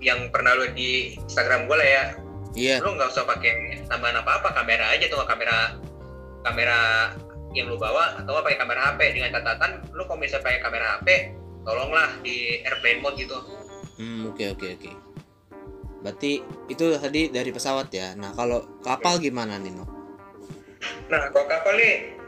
yang 0.00 0.32
pernah 0.32 0.56
lu 0.56 0.72
di 0.72 1.14
Instagram 1.16 1.68
gue 1.68 1.76
lah 1.76 1.88
ya, 1.88 2.04
Iya, 2.50 2.82
lu 2.82 2.98
nggak 2.98 3.14
usah 3.14 3.24
pakai 3.28 3.84
tambahan 3.86 4.18
apa-apa, 4.26 4.50
kamera 4.50 4.90
aja 4.90 5.06
tuh 5.06 5.22
kamera 5.22 5.78
kamera 6.42 6.78
yang 7.54 7.70
lu 7.70 7.78
bawa 7.78 8.18
atau 8.18 8.42
pakai 8.42 8.58
kamera 8.58 8.94
HP 8.94 9.00
dengan 9.14 9.30
catatan 9.38 9.86
lu 9.94 10.02
kalau 10.06 10.18
misalnya 10.18 10.46
pakai 10.46 10.60
kamera 10.62 10.86
HP, 10.98 11.08
tolonglah 11.62 12.10
di 12.22 12.58
airplane 12.66 13.00
mode 13.02 13.18
gitu. 13.18 13.38
Hmm, 14.00 14.30
oke 14.32 14.44
oke 14.56 14.66
oke. 14.80 14.90
Berarti 16.00 16.40
itu 16.72 16.84
tadi 16.96 17.28
dari 17.28 17.50
pesawat 17.52 17.92
ya. 17.92 18.16
Nah 18.16 18.32
kalau 18.32 18.80
kapal 18.80 19.20
gimana 19.20 19.60
Nino? 19.60 19.84
Nah 21.12 21.28
kalau 21.30 21.46
kapal 21.46 21.76
nih, 21.76 22.18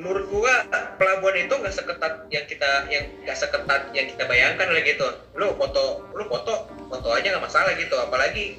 menurut 0.00 0.24
gua 0.32 0.64
pelabuhan 0.96 1.44
itu 1.44 1.52
nggak 1.52 1.76
seketat 1.76 2.24
yang 2.32 2.48
kita 2.48 2.88
yang 2.88 3.04
nggak 3.20 3.36
seketat 3.36 3.92
yang 3.92 4.08
kita 4.08 4.24
bayangkan 4.24 4.72
lah 4.72 4.80
gitu. 4.80 5.06
Lu 5.36 5.52
foto, 5.60 6.08
lu 6.16 6.24
foto, 6.24 6.72
foto 6.88 7.08
aja 7.12 7.36
nggak 7.36 7.44
masalah 7.44 7.76
gitu. 7.76 7.92
Apalagi 8.00 8.56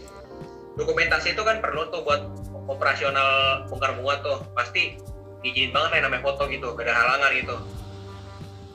dokumentasi 0.78 1.34
itu 1.34 1.42
kan 1.42 1.58
perlu 1.60 1.90
tuh 1.90 2.06
buat 2.06 2.22
operasional 2.70 3.66
bongkar 3.68 3.98
muat 3.98 4.22
tuh 4.22 4.46
pasti 4.54 5.02
izin 5.42 5.74
banget 5.74 5.98
yang 5.98 6.14
namanya 6.14 6.22
foto 6.22 6.46
gitu, 6.46 6.78
gak 6.78 6.86
ada 6.86 6.94
halangan 6.94 7.32
gitu. 7.34 7.56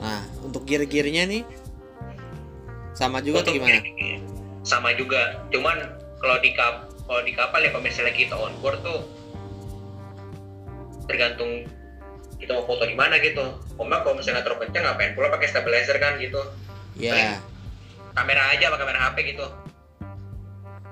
Nah 0.02 0.23
untuk 0.42 0.66
gear-gearnya 0.66 1.23
nih 1.30 1.42
sama 2.99 3.23
juga 3.23 3.46
atau 3.46 3.54
gimana? 3.54 3.78
Sama 4.66 4.90
juga, 4.99 5.46
cuman 5.54 5.78
kalau 6.18 6.37
di 6.42 6.50
kap 6.58 6.90
kalau 7.06 7.23
di 7.23 7.30
kapal 7.30 7.62
ya 7.62 7.70
kalau 7.70 7.87
misalnya 7.87 8.11
kita 8.18 8.35
on 8.35 8.50
board 8.58 8.82
tuh 8.82 9.06
tergantung 11.06 11.70
kita 12.37 12.52
mau 12.52 12.64
foto 12.69 12.85
di 12.85 12.97
mana 12.97 13.16
gitu. 13.21 13.43
Ombak 13.81 14.05
kalau 14.05 14.16
misalnya 14.21 14.45
terlalu 14.45 14.69
kencang 14.69 14.85
ngapain 14.85 15.12
pula 15.16 15.33
pakai 15.33 15.49
stabilizer 15.49 15.97
kan 15.97 16.21
gitu. 16.21 16.40
Ya. 16.97 17.40
Kamera 18.16 18.52
aja 18.52 18.73
pakai 18.73 18.81
kamera 18.85 19.00
HP 19.12 19.16
gitu. 19.37 19.47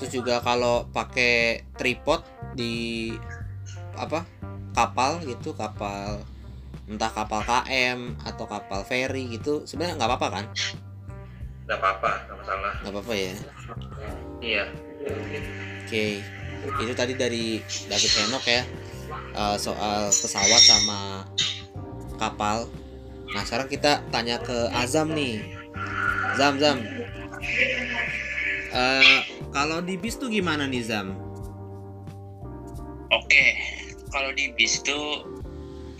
Terus 0.00 0.10
juga 0.12 0.42
kalau 0.42 0.88
pakai 0.90 1.64
tripod 1.78 2.24
di 2.56 3.14
apa 3.94 4.26
kapal 4.74 5.22
gitu 5.22 5.54
kapal 5.54 6.18
entah 6.90 7.08
kapal 7.08 7.40
KM 7.46 8.18
atau 8.26 8.44
kapal 8.44 8.84
ferry 8.84 9.30
gitu 9.30 9.64
sebenarnya 9.64 9.96
nggak 9.96 10.10
apa-apa 10.10 10.28
kan? 10.28 10.44
Gak 11.64 11.80
apa-apa, 11.80 12.10
gak 12.28 12.36
masalah. 12.44 12.72
Nggak 12.84 12.92
apa-apa 12.92 13.12
ya. 13.16 13.32
Iya. 14.44 14.64
Oke, 15.84 16.04
itu 16.80 16.92
tadi 16.92 17.12
dari 17.16 17.60
David 17.88 18.12
Henok 18.20 18.44
ya 18.44 18.62
eh, 19.34 19.56
soal 19.58 20.08
pesawat 20.08 20.62
sama 20.62 21.28
kapal. 22.16 22.70
Nah 23.34 23.42
sekarang 23.42 23.68
kita 23.68 24.00
tanya 24.14 24.38
ke 24.38 24.70
Azam 24.70 25.10
nih. 25.12 25.42
Zam 26.38 26.58
Zam. 26.58 26.78
Eh, 28.74 29.18
kalau 29.54 29.78
di 29.82 29.94
bis 29.94 30.18
tuh 30.18 30.30
gimana 30.30 30.66
nih 30.66 30.82
Zam? 30.82 31.14
Oke, 33.14 33.54
kalau 34.10 34.34
di 34.34 34.50
bis 34.58 34.82
itu 34.82 34.98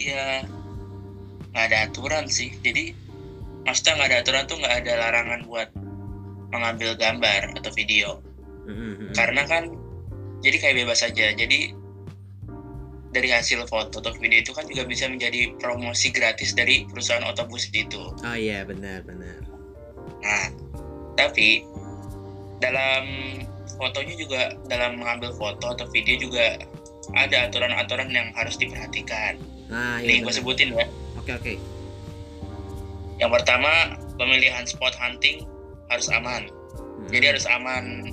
ya 0.03 0.43
nggak 1.55 1.64
ada 1.71 1.79
aturan 1.87 2.26
sih. 2.26 2.50
Jadi 2.67 2.91
maksudnya 3.62 4.03
nggak 4.03 4.09
ada 4.11 4.19
aturan 4.26 4.45
tuh 4.50 4.59
nggak 4.59 4.75
ada 4.83 4.93
larangan 4.99 5.41
buat 5.47 5.69
mengambil 6.50 6.99
gambar 6.99 7.55
atau 7.59 7.71
video. 7.75 8.19
Mhm, 8.67 9.14
Karena 9.14 9.43
kan 9.47 9.71
jadi 10.43 10.57
kayak 10.59 10.76
bebas 10.83 11.07
saja. 11.07 11.31
Jadi 11.31 11.71
dari 13.14 13.30
hasil 13.30 13.64
foto 13.71 14.02
atau 14.02 14.11
video 14.18 14.42
itu 14.42 14.50
kan 14.50 14.66
juga 14.66 14.83
bisa 14.85 15.06
menjadi 15.06 15.54
promosi 15.62 16.11
gratis 16.11 16.50
dari 16.52 16.83
perusahaan 16.90 17.23
otobus 17.23 17.71
itu. 17.71 18.11
Oh 18.11 18.37
iya 18.37 18.66
benar 18.66 19.06
benar. 19.06 19.38
Nah, 20.18 20.44
tapi 21.14 21.62
dalam 22.59 23.04
fotonya 23.78 24.14
juga 24.18 24.40
dalam 24.66 24.99
mengambil 24.99 25.30
foto 25.38 25.71
atau 25.71 25.87
video 25.94 26.18
juga 26.18 26.59
ada 27.14 27.47
aturan-aturan 27.47 28.11
yang 28.11 28.35
harus 28.35 28.59
diperhatikan. 28.59 29.38
Nah 29.71 30.02
Nih 30.02 30.18
iya. 30.18 30.26
gue 30.26 30.26
benar. 30.26 30.35
sebutin 30.35 30.68
ya. 30.75 30.87
Oke 31.21 31.33
oke. 31.38 31.54
Yang 33.23 33.30
pertama, 33.40 33.94
pemilihan 34.18 34.66
spot 34.66 34.94
hunting 34.99 35.47
harus 35.87 36.11
aman. 36.11 36.50
Mhm, 36.50 37.14
Jadi 37.14 37.25
harus 37.30 37.47
aman 37.47 38.11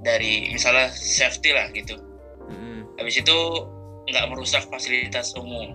dari 0.00 0.48
misalnya 0.48 0.88
safety 0.92 1.52
lah 1.52 1.68
gitu. 1.76 2.00
mhm. 2.48 2.88
Habis 2.96 3.20
itu 3.20 3.38
nggak 4.10 4.26
merusak 4.30 4.62
fasilitas 4.68 5.32
umum. 5.36 5.74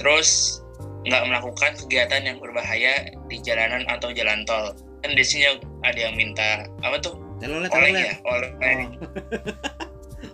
Terus 0.00 0.60
nggak 1.02 1.22
melakukan 1.28 1.72
kegiatan 1.84 2.22
yang 2.22 2.38
berbahaya 2.38 3.10
di 3.26 3.36
jalanan 3.42 3.82
atau 3.90 4.14
jalan 4.14 4.46
tol. 4.46 4.70
Kan 5.02 5.18
biasanya 5.18 5.58
ada 5.82 5.98
yang 5.98 6.14
minta 6.14 6.62
apa 6.86 6.96
tuh? 7.02 7.18
Telolet 7.42 7.74
Oleng 7.74 7.94
telolet. 7.98 8.06
ya, 8.06 8.14
oleng. 8.22 8.80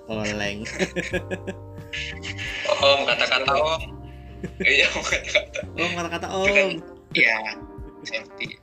Oh. 0.09 0.21
Oleng. 0.25 0.59
Om, 2.85 3.01
kata-kata 3.09 3.53
om. 3.57 3.81
Iya, 4.61 4.87
kata-kata. 4.93 5.61
Oh 5.81 5.89
kata-kata 5.97 6.27
Itu 6.29 6.51
kan 6.53 6.69
om. 6.69 6.73
ya 7.17 7.39
safety. 8.05 8.61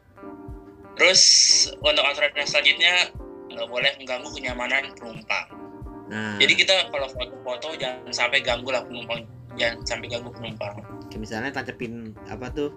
Terus 0.96 1.22
untuk 1.82 2.06
aturan 2.06 2.32
yang 2.38 2.48
selanjutnya 2.48 2.94
nggak 3.50 3.68
boleh 3.68 3.92
mengganggu 3.98 4.30
kenyamanan 4.32 4.94
penumpang. 4.94 5.48
Nah, 6.06 6.38
Jadi 6.38 6.54
kita 6.54 6.94
kalau 6.94 7.10
foto-foto 7.10 7.74
jangan 7.82 8.14
sampai 8.14 8.46
ganggu 8.46 8.70
lah 8.70 8.86
penumpang, 8.86 9.26
jangan 9.58 9.82
sampai 9.90 10.08
ganggu 10.12 10.30
penumpang. 10.30 10.78
kayak 11.10 11.22
misalnya 11.22 11.50
tancapin 11.50 12.14
apa 12.30 12.52
tuh 12.54 12.70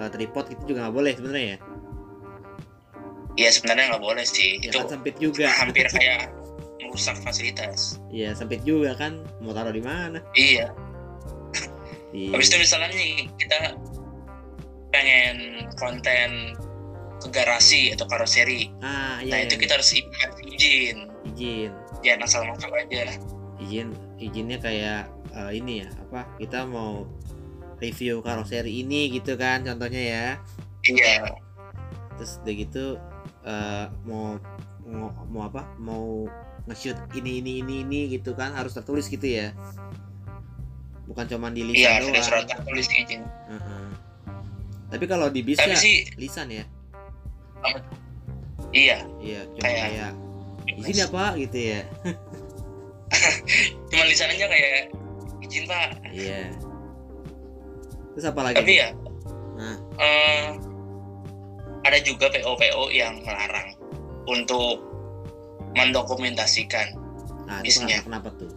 eh, 0.00 0.10
tripod 0.10 0.50
itu 0.50 0.62
juga 0.74 0.88
nggak 0.88 0.94
boleh 0.96 1.12
sebenarnya 1.14 1.46
ya. 1.46 1.58
Ya 3.32 3.48
sebenarnya 3.54 3.96
nggak 3.96 4.04
boleh 4.04 4.24
sih. 4.26 4.58
Ya 4.60 4.74
Itu 4.74 4.82
kan 4.82 4.98
sempit 4.98 5.14
juga. 5.22 5.46
hampir 5.48 5.86
kayak 5.94 6.34
merusak 6.82 7.16
fasilitas. 7.22 8.02
Iya 8.10 8.34
sempit 8.34 8.60
juga 8.66 8.98
kan. 8.98 9.22
Mau 9.38 9.54
taruh 9.54 9.72
di 9.72 9.80
mana? 9.84 10.18
Iya. 10.34 10.74
Iya. 12.12 12.28
Habis 12.36 12.52
itu 12.52 12.58
misalnya 12.60 12.92
nih 12.92 13.24
kita 13.40 13.58
pengen 14.92 15.64
konten 15.80 16.52
ke 17.24 17.28
garasi 17.32 17.94
atau 17.94 18.04
karoseri. 18.04 18.68
Ah 18.84 19.16
iya. 19.24 19.32
nah 19.32 19.38
iya, 19.40 19.46
itu 19.48 19.54
iya. 19.56 19.62
kita 19.64 19.72
harus 19.80 19.90
izin. 19.96 20.98
izin. 21.24 21.70
Jangan 22.02 22.20
asal 22.22 22.42
masuk 22.46 22.70
aja. 22.72 23.14
Izin 23.58 23.88
izinnya 24.18 24.58
kayak 24.58 25.06
eh, 25.30 25.50
ini 25.54 25.86
ya 25.86 25.88
apa? 26.02 26.26
Kita 26.36 26.66
mau 26.66 27.06
review 27.78 28.20
karoseri 28.20 28.82
ini 28.82 29.10
gitu 29.10 29.34
kan 29.34 29.62
contohnya 29.62 30.02
ya. 30.02 30.26
Iya. 30.82 31.30
Terus 32.18 32.42
udah 32.42 32.54
gitu 32.54 32.84
eh, 33.42 33.86
mau 34.04 34.38
mau 34.82 35.08
mau 35.26 35.42
apa? 35.46 35.62
Mau 35.78 36.26
nge-shoot 36.66 36.94
ini 37.14 37.38
ini 37.38 37.52
ini 37.58 37.74
ini 37.82 38.00
gitu 38.08 38.34
kan 38.34 38.50
harus 38.52 38.74
tertulis 38.74 39.06
gitu 39.06 39.26
ya. 39.26 39.54
Bukan 41.06 41.26
cuma 41.26 41.50
di 41.50 41.66
lisan 41.66 41.82
Iya, 41.82 41.92
doang. 42.00 42.14
ada 42.14 42.22
surat 42.22 42.44
tertulis 42.46 42.86
izin. 42.88 43.22
Heeh. 43.26 43.88
Tapi 44.90 45.04
kalau 45.06 45.26
di 45.26 45.40
bis 45.40 45.58
ya 45.58 45.74
sih 45.74 46.06
lisan 46.14 46.50
ya. 46.50 46.64
iya, 48.72 49.04
Iya, 49.18 49.40
cuma 49.50 49.62
Kayak- 49.62 49.82
kayak 49.86 50.12
izin 50.78 51.02
ya 51.02 51.08
Pak 51.08 51.32
gitu 51.40 51.58
ya. 51.58 51.80
cuma 53.92 54.04
lisannya 54.08 54.46
kayak 54.48 54.88
izin 55.44 55.64
pak. 55.68 55.88
Iya. 56.12 56.48
Terus 58.16 58.24
apa 58.28 58.40
lagi? 58.40 58.56
Tapi 58.56 58.72
ya, 58.76 58.88
Nah. 59.52 59.76
eh, 60.00 60.48
ada 61.84 61.98
juga 62.00 62.32
PO-PO 62.32 62.88
yang 62.88 63.20
melarang 63.20 63.76
untuk 64.24 64.80
mendokumentasikan. 65.76 66.96
Nah, 67.48 67.60
bisnya. 67.60 68.00
kenapa, 68.00 68.28
kenapa 68.32 68.40
tuh? 68.40 68.50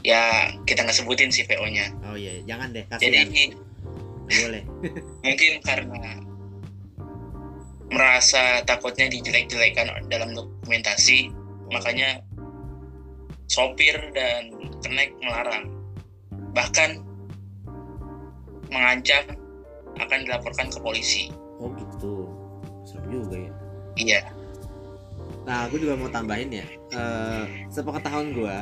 Ya 0.00 0.48
kita 0.64 0.82
nggak 0.86 0.96
sebutin 0.96 1.28
sih 1.30 1.44
PO-nya. 1.44 1.92
Oh 2.08 2.16
iya, 2.16 2.40
jangan 2.48 2.72
deh, 2.72 2.82
Jadi 2.98 3.20
kasihan. 3.20 3.50
Nggak 4.26 4.38
boleh. 4.46 4.62
mungkin 5.26 5.52
karena 5.62 6.02
merasa 7.90 8.62
takutnya 8.64 9.10
dijelek-jelekan 9.10 10.06
dalam 10.06 10.30
dokumentasi 10.32 11.30
makanya 11.74 12.22
sopir 13.50 13.98
dan 14.14 14.54
kenek 14.82 15.14
melarang. 15.18 15.74
Bahkan 16.54 17.02
mengancam 18.70 19.24
akan 19.98 20.18
dilaporkan 20.22 20.70
ke 20.70 20.78
polisi. 20.78 21.34
Oh 21.58 21.74
gitu. 21.74 22.30
Serem 22.86 23.10
juga 23.10 23.36
ya. 23.36 23.52
Iya. 23.98 24.20
Nah 25.44 25.66
gue 25.68 25.82
juga 25.82 25.98
mau 25.98 26.08
tambahin 26.08 26.50
ya. 26.62 26.66
Uh, 26.94 27.44
sepengetahuan 27.70 28.30
gue 28.30 28.56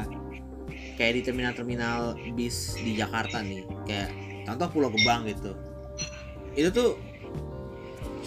kayak 0.96 1.20
di 1.20 1.22
terminal-terminal 1.22 2.18
bis 2.34 2.74
di 2.80 2.98
Jakarta 2.98 3.44
nih 3.44 3.62
kayak 3.86 4.10
contoh 4.48 4.68
Pulau 4.72 4.90
Gebang 4.90 5.28
gitu. 5.28 5.52
Itu 6.56 6.68
tuh 6.72 6.90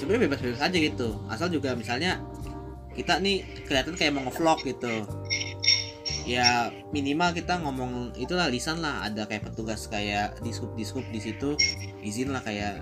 sebenarnya 0.01 0.33
bebas-bebas 0.33 0.61
aja 0.65 0.77
gitu. 0.81 1.09
Asal 1.29 1.53
juga 1.53 1.77
misalnya 1.77 2.17
kita 2.97 3.21
nih 3.21 3.45
kelihatan 3.69 3.93
kayak 3.93 4.17
mau 4.17 4.25
ngevlog 4.25 4.59
gitu. 4.65 5.05
Ya 6.25 6.73
minimal 6.89 7.37
kita 7.37 7.61
ngomong 7.61 8.17
itulah 8.17 8.49
lisan 8.49 8.81
lah. 8.81 9.05
Ada 9.05 9.29
kayak 9.29 9.53
petugas 9.53 9.85
kayak 9.85 10.41
diskup 10.41 10.73
diskup 10.73 11.05
di 11.13 11.21
situ. 11.21 11.53
Izin 12.01 12.33
lah 12.33 12.41
kayak 12.41 12.81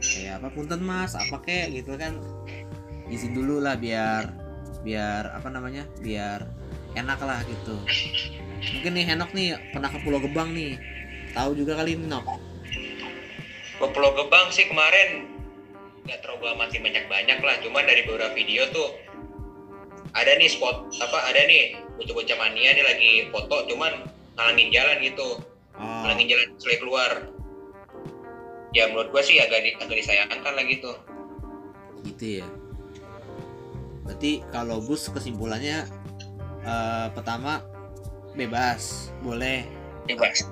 kayak 0.00 0.40
apa 0.40 0.48
punten 0.56 0.80
mas 0.80 1.12
apa 1.12 1.36
kayak 1.44 1.84
gitu 1.84 2.00
kan. 2.00 2.16
Izin 3.12 3.36
dulu 3.36 3.60
lah 3.60 3.76
biar 3.76 4.32
biar 4.80 5.36
apa 5.36 5.52
namanya 5.52 5.84
biar 6.00 6.48
enak 6.96 7.20
lah 7.20 7.44
gitu. 7.44 7.76
Mungkin 8.78 8.92
nih 8.96 9.04
Henok 9.04 9.30
nih 9.36 9.58
pernah 9.76 9.92
ke 9.92 9.98
Pulau 10.00 10.20
Gebang 10.24 10.56
nih. 10.56 10.80
Tahu 11.32 11.56
juga 11.56 11.80
kali 11.80 11.96
ini 11.96 12.08
Nok 12.08 12.52
ke 13.82 13.90
Pulau 13.90 14.14
Gebang 14.14 14.46
sih 14.54 14.70
kemarin 14.70 15.26
nggak 16.02 16.18
terlalu 16.22 16.54
masih 16.58 16.78
banyak 16.82 17.04
banyak 17.06 17.38
lah. 17.42 17.56
Cuman 17.62 17.82
dari 17.86 18.02
beberapa 18.06 18.34
video 18.34 18.66
tuh 18.70 18.98
ada 20.12 20.30
nih 20.36 20.50
spot 20.50 20.92
apa 21.00 21.18
ada 21.32 21.40
nih 21.48 21.78
bocah-bocah 21.96 22.36
mania 22.36 22.76
nih 22.76 22.84
lagi 22.84 23.12
foto 23.32 23.64
cuman 23.70 24.06
ngalangin 24.36 24.68
jalan 24.74 24.96
gitu. 25.00 25.28
Oh, 25.78 26.00
ngalangin 26.04 26.28
jalan 26.36 26.46
selain 26.60 26.80
keluar. 26.80 27.12
Ya 28.72 28.88
menurut 28.88 29.12
gua 29.12 29.20
sih 29.20 29.36
agak 29.36 29.60
di, 29.64 29.70
agak 29.76 29.96
disayangkan 30.00 30.52
lah 30.52 30.64
gitu 30.64 30.92
gitu 32.06 32.42
ya. 32.42 32.46
Berarti 34.02 34.42
kalau 34.50 34.82
bus 34.82 35.06
kesimpulannya 35.10 35.86
eh, 36.66 37.06
pertama 37.14 37.62
bebas 38.34 39.14
boleh. 39.22 39.64
Bebas. 40.06 40.42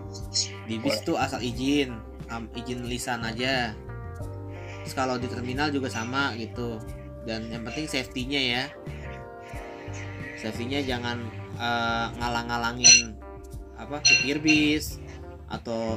Di 0.70 0.78
bis 0.78 1.02
tuh 1.02 1.18
asal 1.18 1.42
izin 1.42 1.98
izin 2.54 2.86
lisan 2.86 3.26
aja 3.26 3.74
terus 4.84 4.94
kalau 4.96 5.16
di 5.20 5.28
terminal 5.28 5.68
juga 5.70 5.88
sama 5.92 6.34
gitu. 6.36 6.80
Dan 7.28 7.52
yang 7.52 7.62
penting 7.68 7.86
safety-nya 7.86 8.40
ya. 8.40 8.64
Safety-nya 10.40 10.84
jangan 10.84 11.20
eh, 11.60 12.06
ngalang-ngalangin 12.16 13.16
apa 13.80 14.00
supir 14.04 14.40
bis 14.44 15.00
atau 15.48 15.96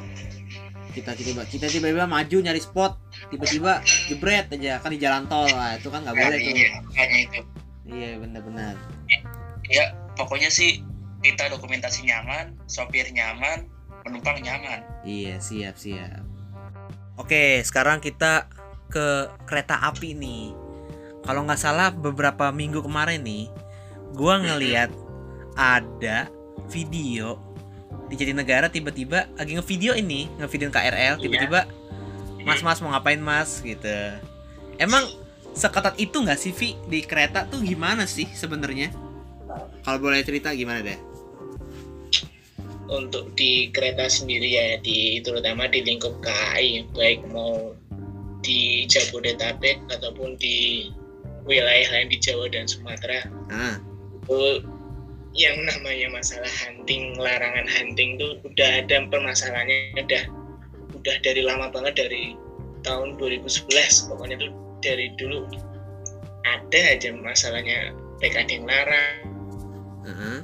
kita 0.95 1.17
tiba 1.19 1.43
kita 1.43 1.67
tiba-tiba 1.67 2.07
maju 2.07 2.37
nyari 2.39 2.61
spot 2.61 2.95
tiba-tiba 3.27 3.83
jebret 4.07 4.47
aja 4.55 4.79
kan 4.79 4.93
di 4.93 5.01
jalan 5.01 5.27
tol 5.27 5.49
lah 5.51 5.75
itu 5.75 5.91
kan 5.91 6.05
nggak 6.05 6.15
boleh 6.15 6.37
tuh. 6.39 6.53
iya 6.55 7.03
itu. 7.27 7.41
Iya 7.83 8.09
benar-benar. 8.23 8.75
Ya 9.67 9.91
pokoknya 10.15 10.47
sih 10.47 10.79
kita 11.19 11.51
dokumentasi 11.51 12.07
nyaman 12.07 12.55
sopir 12.69 13.07
nyaman 13.11 13.67
penumpang 14.03 14.43
nyaman. 14.43 14.83
Iya, 15.07 15.39
siap, 15.39 15.79
siap. 15.79 16.21
Oke, 17.15 17.63
sekarang 17.63 18.03
kita 18.03 18.51
ke 18.93 19.33
kereta 19.49 19.81
api 19.89 20.13
nih. 20.13 20.53
Kalau 21.25 21.41
nggak 21.49 21.57
salah 21.57 21.89
beberapa 21.89 22.53
minggu 22.53 22.85
kemarin 22.85 23.25
nih, 23.25 23.49
gua 24.13 24.37
ngeliat 24.37 24.93
ada 25.57 26.29
video 26.69 27.41
di 28.11 28.13
Jatinegara 28.19 28.69
tiba-tiba 28.69 29.25
lagi 29.33 29.57
ngevideo 29.57 29.97
ini, 29.97 30.29
ngevideo 30.37 30.69
KRL, 30.69 31.17
tiba-tiba 31.17 31.65
Mas 32.45 32.61
Mas 32.61 32.77
mau 32.83 32.93
ngapain 32.93 33.17
Mas 33.17 33.65
gitu. 33.65 33.97
Emang 34.77 35.09
seketat 35.57 35.97
itu 35.97 36.21
nggak 36.21 36.37
sih 36.37 36.53
Vi 36.53 36.77
di 36.85 37.01
kereta 37.01 37.49
tuh 37.49 37.65
gimana 37.65 38.05
sih 38.05 38.29
sebenarnya? 38.29 38.93
Kalau 39.81 39.97
boleh 39.97 40.21
cerita 40.21 40.53
gimana 40.53 40.85
deh? 40.85 41.13
untuk 42.93 43.31
di 43.33 43.71
kereta 43.71 44.05
sendiri 44.05 44.49
ya 44.53 44.77
di 44.83 45.17
terutama 45.23 45.65
di 45.65 45.81
lingkup 45.81 46.19
KAI 46.21 46.85
baik 46.93 47.25
mau 47.31 47.73
di 48.43 48.85
Jabodetabek 48.85 49.79
ataupun 49.89 50.35
di 50.37 50.87
wilayah 51.47 51.87
lain 51.91 52.11
di 52.11 52.17
Jawa 52.19 52.51
dan 52.51 52.67
Sumatera. 52.67 53.23
Ah, 53.51 53.79
itu 54.23 54.63
yang 55.33 55.57
namanya 55.65 56.13
masalah 56.13 56.51
hunting 56.61 57.17
larangan 57.17 57.65
hunting 57.65 58.21
tuh 58.21 58.37
udah 58.45 58.85
ada 58.85 59.01
permasalahannya 59.09 59.97
udah 59.97 60.23
udah 60.93 61.15
dari 61.25 61.41
lama 61.41 61.73
banget 61.73 62.05
dari 62.05 62.37
tahun 62.85 63.17
2011 63.17 64.13
pokoknya 64.13 64.37
tuh 64.37 64.51
dari 64.85 65.09
dulu 65.17 65.47
ada 66.43 66.79
aja 66.91 67.09
masalahnya. 67.15 67.95
PKD 68.23 68.63
yang 68.63 68.67
larang. 68.71 69.19
Ah, 70.07 70.39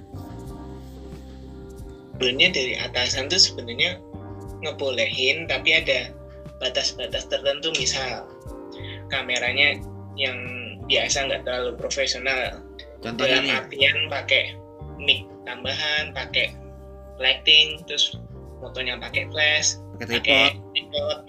sebenarnya 2.19 2.47
dari 2.51 2.73
atasan 2.75 3.31
tuh 3.31 3.39
sebenarnya 3.39 4.03
ngebolehin 4.59 5.47
tapi 5.47 5.79
ada 5.79 6.11
batas-batas 6.59 7.25
tertentu 7.31 7.71
misal 7.75 8.27
kameranya 9.09 9.79
yang 10.19 10.37
biasa 10.85 11.25
nggak 11.25 11.43
terlalu 11.47 11.71
profesional 11.79 12.59
contohnya 12.99 13.39
dalam 13.39 13.45
nih. 13.47 13.57
artian 13.57 13.97
pakai 14.11 14.43
mic 14.99 15.23
tambahan 15.47 16.11
pakai 16.11 16.53
lighting 17.17 17.79
terus 17.87 18.19
fotonya 18.59 18.99
pakai 18.99 19.27
flash 19.31 19.79
pakai 19.99 20.59
tripod. 20.75 21.19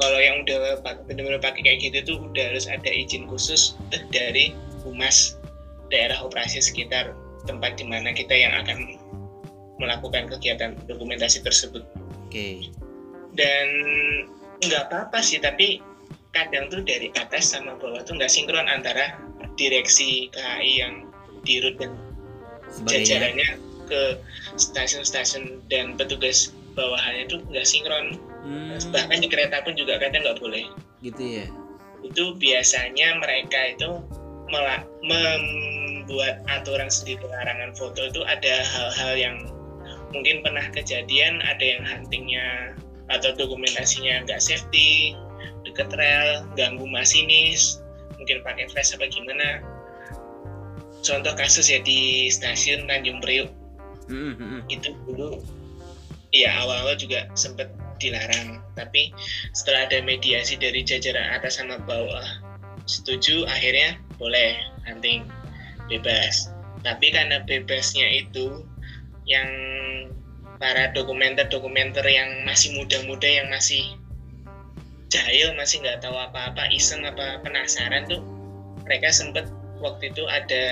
kalau 0.00 0.18
yang 0.18 0.42
udah 0.42 0.80
benar-benar 1.06 1.40
pakai 1.44 1.60
kayak 1.62 1.78
gitu 1.84 1.98
tuh 2.02 2.16
udah 2.32 2.44
harus 2.54 2.66
ada 2.66 2.88
izin 2.88 3.28
khusus 3.28 3.76
dari 4.10 4.56
humas 4.82 5.36
daerah 5.92 6.16
operasi 6.24 6.64
sekitar 6.64 7.12
tempat 7.44 7.76
di 7.76 7.84
mana 7.84 8.10
kita 8.16 8.32
yang 8.32 8.56
akan 8.64 8.96
melakukan 9.76 10.30
kegiatan 10.32 10.72
dokumentasi 10.88 11.44
tersebut 11.44 11.84
Oke. 12.34 12.72
Dan 13.34 13.66
nggak 14.64 14.90
apa-apa 14.90 15.18
sih 15.20 15.38
tapi 15.42 15.82
kadang 16.34 16.66
tuh 16.66 16.82
dari 16.82 17.10
atas 17.14 17.54
sama 17.54 17.78
bawah 17.78 18.02
tuh 18.02 18.18
nggak 18.18 18.30
sinkron 18.30 18.66
antara 18.66 19.18
direksi 19.54 20.26
KAI 20.34 20.70
yang 20.82 20.94
dirut 21.46 21.78
dan 21.78 21.94
Sebagainya. 22.74 22.90
jajarannya 23.06 23.50
ke 23.86 24.02
stasiun-stasiun 24.58 25.62
dan 25.70 25.94
petugas 25.94 26.50
bawahannya 26.74 27.30
tuh 27.30 27.38
nggak 27.52 27.66
sinkron 27.68 28.18
Hmm, 28.44 28.76
bahkan 28.92 29.24
di 29.24 29.28
kereta 29.32 29.64
pun 29.64 29.72
juga 29.72 29.96
kadang 29.96 30.20
nggak 30.20 30.36
boleh 30.36 30.68
gitu 31.00 31.40
ya. 31.40 31.48
itu 32.04 32.36
biasanya 32.36 33.16
mereka 33.16 33.72
itu 33.72 34.04
membuat 35.00 36.44
aturan 36.52 36.92
sendiri 36.92 37.24
larangan 37.24 37.72
foto 37.72 38.04
itu 38.04 38.20
ada 38.28 38.60
hal-hal 38.68 39.12
yang 39.16 39.36
mungkin 40.12 40.44
pernah 40.44 40.68
kejadian 40.76 41.40
ada 41.40 41.64
yang 41.64 41.82
huntingnya 41.88 42.76
atau 43.12 43.36
dokumentasinya 43.36 44.24
nggak 44.24 44.40
safety 44.40 45.12
deket 45.64 45.92
rel 45.96 46.44
ganggu 46.56 46.84
masinis 46.88 47.84
mungkin 48.16 48.40
pakai 48.46 48.70
flash 48.70 48.94
apa 48.94 49.10
gimana. 49.10 49.60
Contoh 51.04 51.36
kasus 51.36 51.68
ya 51.68 51.84
di 51.84 52.32
stasiun 52.32 52.88
Tanjung 52.88 53.20
Priuk. 53.20 53.52
Hmm, 54.08 54.36
hmm, 54.36 54.48
hmm. 54.48 54.62
itu 54.68 54.92
dulu 55.04 55.40
ya 56.32 56.52
awal-awal 56.64 56.96
juga 56.96 57.28
sempat 57.36 57.68
dilarang. 58.00 58.64
Tapi 58.76 59.12
setelah 59.52 59.88
ada 59.88 60.00
mediasi 60.00 60.56
dari 60.56 60.80
jajaran 60.80 61.36
atas 61.36 61.60
sama 61.60 61.80
bawah 61.84 62.24
setuju 62.84 63.44
akhirnya 63.48 64.00
boleh 64.16 64.56
hunting 64.88 65.28
bebas. 65.88 66.48
Tapi 66.84 67.12
karena 67.12 67.40
bebasnya 67.44 68.24
itu 68.24 68.64
yang 69.24 69.48
para 70.56 70.90
dokumenter-dokumenter 70.92 72.04
yang 72.04 72.42
masih 72.42 72.74
muda-muda 72.74 73.26
yang 73.26 73.48
masih 73.48 73.82
jahil 75.08 75.54
masih 75.54 75.78
nggak 75.78 76.00
tahu 76.00 76.14
apa-apa 76.14 76.66
iseng 76.70 77.02
apa 77.02 77.38
penasaran 77.40 78.06
tuh 78.06 78.22
mereka 78.82 79.10
sempat 79.10 79.46
waktu 79.78 80.10
itu 80.10 80.24
ada 80.26 80.64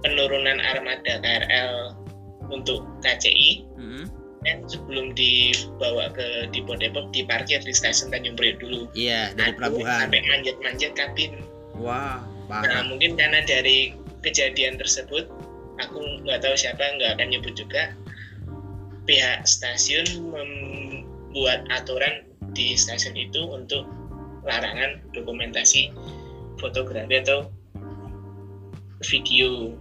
penurunan 0.00 0.58
armada 0.62 1.18
KRL 1.18 1.94
untuk 2.48 2.82
KCI 3.00 3.66
Hmm. 3.76 4.04
dan 4.42 4.60
sebelum 4.66 5.12
dibawa 5.12 6.12
ke 6.12 6.48
Depo 6.50 6.76
Depok 6.76 7.08
diparkir 7.10 7.60
di 7.60 7.72
stasiun 7.72 8.12
Tanjung 8.12 8.36
Priok 8.36 8.60
dulu 8.60 8.80
Iya, 8.92 9.32
dari 9.34 9.50
Aduh, 9.50 9.58
pelabuhan. 9.58 9.98
sampai 10.04 10.20
manjat-manjat 10.22 10.92
kabin 10.94 11.32
Wah, 11.74 12.20
nah 12.46 12.60
parah. 12.60 12.84
mungkin 12.84 13.16
karena 13.16 13.40
dari 13.42 13.96
kejadian 14.20 14.76
tersebut 14.76 15.26
aku 15.78 15.96
nggak 16.22 16.40
tahu 16.40 16.54
siapa 16.54 16.80
nggak 16.92 17.16
akan 17.16 17.28
nyebut 17.30 17.56
juga 17.56 17.96
pihak 19.02 19.42
stasiun 19.42 20.06
membuat 20.26 21.64
aturan 21.68 22.26
di 22.52 22.74
stasiun 22.74 23.14
itu 23.14 23.40
untuk 23.40 23.86
larangan 24.42 25.00
dokumentasi 25.10 25.92
fotografi 26.56 27.20
atau 27.20 27.48
video 29.02 29.76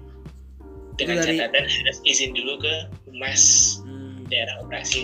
dengan 0.96 1.20
dari- 1.20 1.40
catatan 1.40 1.66
harus 1.66 2.00
izin 2.04 2.32
dulu 2.32 2.60
ke 2.60 2.74
humas 3.06 3.44
Hmm. 3.82 4.24
daerah 4.28 4.60
operasi 4.62 5.04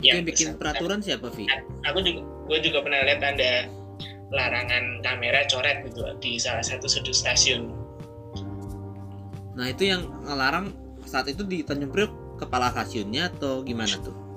Yang 0.00 0.32
bikin 0.32 0.46
bersangkutan. 0.48 0.58
peraturan 0.58 1.00
siapa, 1.00 1.26
Vi? 1.28 1.44
aku 1.82 1.98
juga 2.00 2.20
gue 2.46 2.58
juga 2.62 2.78
pernah 2.80 3.00
lihat 3.04 3.20
ada 3.20 3.52
larangan 4.30 4.84
kamera 5.02 5.44
coret 5.44 5.84
gitu 5.84 6.00
di 6.18 6.36
salah 6.36 6.62
satu 6.62 6.86
sudut 6.86 7.12
stasiun 7.12 7.68
Nah, 9.50 9.68
itu 9.68 9.92
yang 9.92 10.08
ngelarang 10.24 10.72
saat 11.04 11.28
itu 11.28 11.42
di 11.42 11.60
Tanjung 11.60 11.90
Priok 11.90 12.08
kepala 12.40 12.72
stasiunnya 12.72 13.28
atau 13.36 13.60
gimana 13.60 13.94
tuh? 14.00 14.30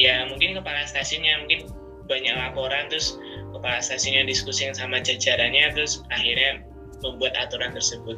ya 0.00 0.24
mungkin 0.28 0.56
kepala 0.56 0.88
stasiunnya 0.88 1.44
mungkin 1.44 1.68
banyak 2.08 2.34
laporan 2.34 2.88
terus 2.88 3.16
kepala 3.52 3.78
stasiunnya 3.78 4.24
diskusi 4.26 4.66
sama 4.72 4.98
jajarannya 5.00 5.72
terus 5.76 6.00
akhirnya 6.08 6.64
membuat 7.04 7.34
aturan 7.36 7.74
tersebut. 7.74 8.16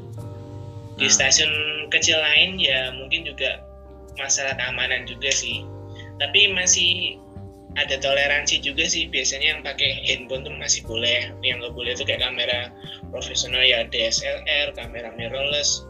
Di 0.94 1.08
Nah. 1.08 1.12
stasiun 1.12 1.52
kecil 1.90 2.20
lain 2.20 2.60
ya 2.60 2.94
mungkin 2.94 3.26
juga 3.26 3.64
masalah 4.20 4.54
keamanan 4.54 5.08
juga 5.08 5.32
sih. 5.32 5.66
Tapi 6.22 6.54
masih 6.54 7.18
ada 7.74 7.98
toleransi 7.98 8.62
juga 8.62 8.86
sih. 8.86 9.10
Biasanya 9.10 9.58
yang 9.58 9.60
pakai 9.66 10.06
handphone 10.06 10.46
tuh 10.46 10.54
masih 10.54 10.86
boleh. 10.86 11.34
Yang 11.42 11.66
nggak 11.66 11.74
boleh 11.74 11.90
itu 11.98 12.04
kayak 12.06 12.22
kamera 12.22 12.70
profesional 13.10 13.64
ya 13.66 13.82
DSLR 13.90 14.70
kamera 14.78 15.10
mirrorless 15.18 15.82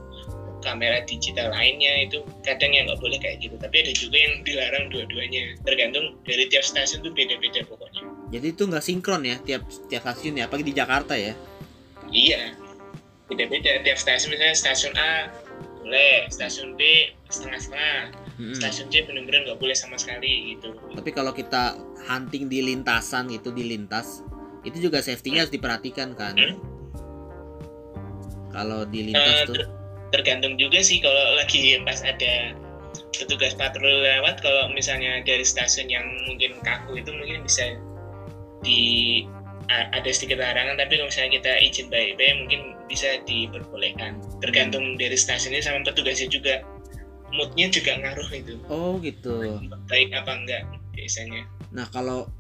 kamera 0.64 1.05
digital 1.05 1.53
lainnya 1.53 2.09
itu 2.09 2.24
kadang 2.42 2.72
yang 2.72 2.88
nggak 2.88 2.98
boleh 2.98 3.20
kayak 3.20 3.38
gitu. 3.44 3.55
Tapi 3.61 3.85
ada 3.85 3.92
juga 3.92 4.16
yang 4.16 4.35
dilarang 4.42 4.85
dua-duanya. 4.88 5.44
Tergantung 5.62 6.16
dari 6.24 6.48
tiap 6.48 6.64
stasiun 6.64 7.05
tuh 7.05 7.12
beda-beda 7.12 7.61
pokoknya. 7.68 8.03
Jadi 8.33 8.46
itu 8.50 8.62
nggak 8.64 8.81
sinkron 8.85 9.22
ya 9.22 9.37
tiap 9.44 9.62
tiap 9.87 10.03
stasiun 10.09 10.40
ya, 10.40 10.48
apalagi 10.48 10.72
di 10.72 10.74
Jakarta 10.74 11.14
ya. 11.14 11.37
iya. 12.11 12.57
Beda-beda. 13.29 13.81
Tiap 13.85 13.98
stasiun 14.00 14.33
misalnya 14.33 14.57
stasiun 14.57 14.94
A 14.96 15.29
boleh. 15.85 16.29
Stasiun 16.33 16.74
B 16.74 16.81
setengah-setengah. 17.29 18.24
Mm-mm. 18.35 18.50
stasiun 18.59 18.90
C 18.90 19.07
benar-benar 19.07 19.46
nggak 19.46 19.62
boleh 19.62 19.79
sama 19.79 19.94
sekali 19.94 20.59
gitu. 20.59 20.74
Tapi 20.74 21.14
kalau 21.14 21.31
kita 21.31 21.79
hunting 22.11 22.50
di 22.50 22.66
lintasan 22.66 23.31
gitu 23.31 23.55
di 23.55 23.62
lintas, 23.62 24.27
itu 24.66 24.90
juga 24.90 24.98
safety-nya 24.98 25.46
harus 25.46 25.55
diperhatikan 25.55 26.18
kan. 26.18 26.35
Hmm. 26.35 26.59
Kalau 28.50 28.83
di 28.87 29.07
lintas 29.11 29.46
Eh, 29.46 29.46
tuh, 29.46 29.59
tergantung 30.14 30.55
juga 30.55 30.79
sih 30.79 31.03
kalau 31.03 31.35
lagi 31.35 31.74
pas 31.83 31.98
ada 32.07 32.55
petugas 33.11 33.59
patroli 33.59 33.98
lewat 34.07 34.38
kalau 34.38 34.70
misalnya 34.70 35.18
dari 35.27 35.42
stasiun 35.42 35.90
yang 35.90 36.07
mungkin 36.31 36.55
kaku 36.62 37.03
itu 37.03 37.11
mungkin 37.11 37.42
bisa 37.42 37.74
di 38.62 39.22
ada 39.66 40.07
sedikit 40.12 40.38
larangan 40.38 40.79
tapi 40.79 41.00
kalau 41.00 41.09
misalnya 41.11 41.33
kita 41.40 41.53
izin 41.59 41.87
baik-baik 41.90 42.35
mungkin 42.46 42.61
bisa 42.87 43.18
diperbolehkan 43.24 44.20
tergantung 44.38 44.94
dari 45.00 45.16
stasiunnya 45.18 45.64
sama 45.64 45.83
petugasnya 45.83 46.31
juga 46.31 46.62
moodnya 47.35 47.66
juga 47.72 47.98
ngaruh 47.98 48.31
itu 48.31 48.55
oh 48.70 49.00
gitu. 49.03 49.59
baik 49.90 50.14
apa 50.14 50.33
enggak 50.38 50.62
biasanya 50.94 51.42
Nah 51.74 51.90
kalau 51.90 52.31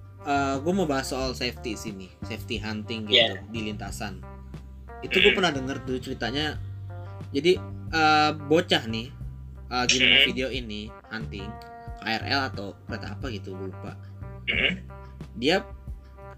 gue 0.62 0.72
mau 0.72 0.86
bahas 0.88 1.10
soal 1.10 1.34
safety 1.36 1.76
sini, 1.76 2.08
safety 2.24 2.56
hunting 2.56 3.04
gitu 3.04 3.18
Iya. 3.18 3.44
di 3.50 3.60
lintasan. 3.68 4.22
Itu 5.04 5.20
gue 5.20 5.34
Mm. 5.34 5.36
pernah 5.36 5.52
denger 5.52 5.76
tuh 5.84 6.00
ceritanya. 6.00 6.56
Jadi 7.34 7.58
eh, 7.90 8.30
bocah 8.46 8.86
nih, 8.86 9.06
uh, 9.70 9.84
gini 9.86 10.06
Mm. 10.06 10.24
video 10.26 10.48
ini 10.48 10.80
hunting 11.08 11.46
KRL 11.98 12.50
atau 12.50 12.74
kereta 12.84 13.14
apa 13.14 13.26
gitu 13.28 13.54
gue 13.54 13.70
lupa. 13.70 13.94
Mhm. 14.44 14.72
Dia 15.36 15.62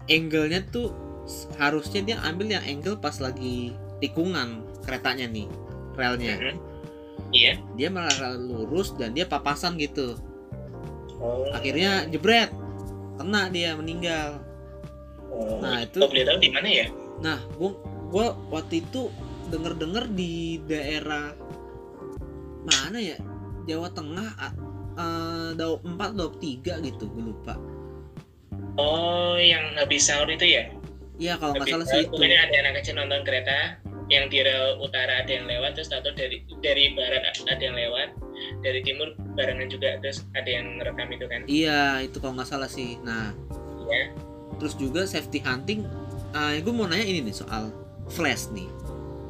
angle-nya 0.05 0.63
tuh 0.67 0.93
harusnya 1.57 2.01
dia 2.03 2.17
ambil 2.23 2.47
yang 2.49 2.63
angle 2.63 2.95
pas 2.95 3.17
lagi 3.17 3.73
tikungan 3.99 4.63
keretanya 4.81 5.27
nih, 5.27 5.47
relnya. 5.93 6.35
Mhm. 6.37 6.55
iya 7.27 7.59
Dia 7.75 7.89
malah 7.89 8.37
lurus 8.37 8.95
dan 8.95 9.11
dia 9.11 9.25
papasan 9.25 9.75
gitu. 9.75 10.15
oh, 11.17 11.49
Akhirnya 11.51 12.07
jebret, 12.07 12.53
kena 13.17 13.49
dia 13.49 13.73
meninggal. 13.73 14.39
oh. 15.27 15.59
Nah 15.59 15.83
itu 15.83 15.99
Oh, 15.99 16.07
tahu 16.07 16.37
di 16.37 16.47
mana 16.47 16.69
ya 16.69 16.87
Nah, 17.19 17.41
gua 17.57 17.73
gua 18.07 18.25
waktu 18.47 18.79
itu 18.79 19.11
denger-denger 19.47 20.05
di 20.11 20.33
daerah 20.63 21.31
mana 22.63 22.99
ya? 22.99 23.17
Jawa 23.65 23.91
Tengah 23.91 24.29
a- 24.37 24.57
eh, 24.95 25.49
Daup 25.53 25.83
4 25.83 26.11
Daup 26.13 26.33
3 26.37 26.79
gitu, 26.79 27.07
gue 27.07 27.23
lupa. 27.25 27.55
oh 28.77 29.33
yang 29.35 29.73
habis 29.75 30.05
sahur 30.05 30.29
itu 30.29 30.45
ya 30.45 30.69
Iya, 31.17 31.33
kalau 31.35 31.57
nggak 31.57 31.65
salah 31.67 31.81
eh, 31.81 31.89
sih 31.89 32.01
itu. 32.05 32.13
pokoknya 32.13 32.39
ada 32.45 32.55
anak 32.61 32.73
kecil 32.77 32.93
nonton 32.95 33.25
kereta 33.25 33.81
yang 34.07 34.29
di 34.29 34.39
rel 34.39 34.77
utara 34.77 35.19
ada 35.19 35.31
yang 35.33 35.43
lewat 35.43 35.73
terus 35.73 35.89
atau 35.89 36.13
dari 36.13 36.45
dari 36.61 36.93
barat 36.93 37.25
ada 37.41 37.57
yang 37.57 37.73
lewat 37.73 38.13
dari 38.61 38.79
timur 38.79 39.11
barengan 39.33 39.65
juga 39.65 39.97
terus 39.97 40.29
ada 40.31 40.45
yang 40.45 40.77
ngerekam 40.77 41.09
itu 41.09 41.25
kan 41.25 41.41
Iya, 41.49 42.05
itu 42.05 42.21
kalau 42.21 42.37
nggak 42.37 42.45
salah 42.47 42.69
sih. 42.69 43.01
Nah, 43.01 43.33
Iya. 43.83 44.13
terus 44.55 44.77
juga 44.77 45.03
safety 45.03 45.41
hunting. 45.41 45.81
Uh, 46.31 46.53
gue 46.55 46.69
mau 46.69 46.85
nanya 46.85 47.01
ini 47.03 47.19
nih 47.23 47.33
soal 47.35 47.73
flash 48.07 48.53
nih. 48.53 48.69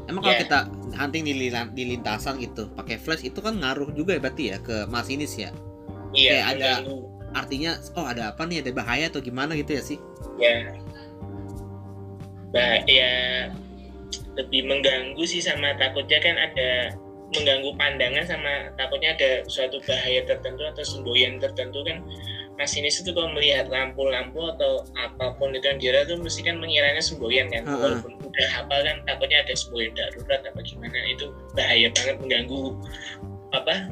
Emang 0.07 0.21
kalau 0.21 0.33
Iya. 0.33 0.43
kita 0.43 0.59
hunting 0.95 1.23
di, 1.23 1.33
di 1.51 1.83
lintasan 1.85 2.39
gitu, 2.39 2.71
pakai 2.71 2.95
flash 2.95 3.21
itu 3.21 3.37
kan 3.37 3.53
ngaruh 3.53 3.91
juga 3.91 4.15
ya 4.15 4.19
berarti 4.19 4.43
ya 4.47 4.57
ke 4.57 4.87
masinis 4.87 5.35
ya. 5.35 5.51
iya 6.11 6.31
Kayak 6.33 6.47
ada- 6.47 6.59
mengganggu. 6.81 6.97
Artinya, 7.29 7.71
oh 7.93 8.07
ada 8.07 8.23
apa 8.31 8.41
nih? 8.43 8.63
Ada 8.63 8.71
bahaya 8.71 9.05
atau 9.07 9.19
gimana 9.19 9.51
gitu 9.53 9.71
ya 9.71 9.83
sih? 9.83 9.99
ya 10.37 10.71
bah 12.47 12.79
ya 12.87 13.11
lebih 14.33 14.63
mengganggu 14.65 15.19
sih 15.23 15.43
sama 15.43 15.75
takutnya 15.75 16.23
kan 16.23 16.35
ada 16.37 16.95
mengganggu 17.35 17.75
pandangan 17.75 18.23
sama 18.23 18.71
takutnya 18.73 19.13
ada 19.13 19.43
suatu 19.45 19.83
bahaya 19.83 20.23
tertentu 20.23 20.63
atau 20.63 20.79
semboyan 20.81 21.37
tertentu 21.37 21.83
kan 21.83 21.99
masinis 22.55 23.03
itu 23.03 23.11
kalau 23.11 23.29
melihat 23.29 23.67
lampu-lampu 23.67 24.39
atau 24.47 24.87
apa 24.95 25.35
pun 25.35 25.51
itu 25.51 25.67
yang 25.67 25.77
dirasa 25.77 26.07
tuh 26.07 26.23
mesti 26.23 26.41
kan 26.41 26.55
mengiranya 26.55 27.03
semboyan 27.03 27.51
kan 27.51 27.67
Ha-ha. 27.67 27.77
walaupun 27.77 28.13
udah 28.37 28.49
hafal 28.53 28.79
kan 28.85 28.97
takutnya 29.09 29.41
ada 29.41 29.53
semboyan 29.57 29.91
darurat 29.97 30.45
apa 30.45 30.61
gimana 30.61 30.93
itu 31.09 31.25
bahaya 31.57 31.89
banget 31.89 32.15
mengganggu 32.21 32.63
apa 33.49 33.89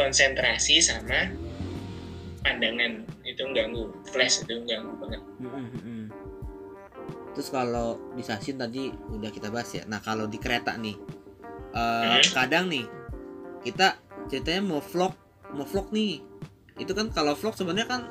konsentrasi 0.00 0.80
sama 0.80 1.28
pandangan 2.40 3.04
itu 3.28 3.40
mengganggu 3.44 3.92
flash 4.08 4.40
itu 4.40 4.64
mengganggu 4.64 4.92
banget 4.96 5.20
mm-mm. 5.44 6.02
Terus 7.32 7.48
kalau 7.48 7.96
di 8.12 8.20
stasiun 8.20 8.60
tadi 8.60 8.92
udah 8.92 9.32
kita 9.32 9.48
bahas 9.48 9.72
ya. 9.72 9.88
Nah 9.88 10.04
kalau 10.04 10.28
di 10.28 10.36
kereta 10.36 10.76
nih, 10.76 10.92
eh, 11.72 12.20
Mhm. 12.20 12.28
kadang 12.36 12.68
nih 12.68 12.84
kita 13.64 13.96
ceritanya 14.28 14.60
mau 14.60 14.84
vlog, 14.84 15.16
mau 15.56 15.64
vlog 15.64 15.88
nih. 15.96 16.20
Itu 16.76 16.92
kan 16.92 17.08
kalau 17.08 17.32
vlog 17.32 17.56
sebenarnya 17.56 17.88
kan 17.88 18.04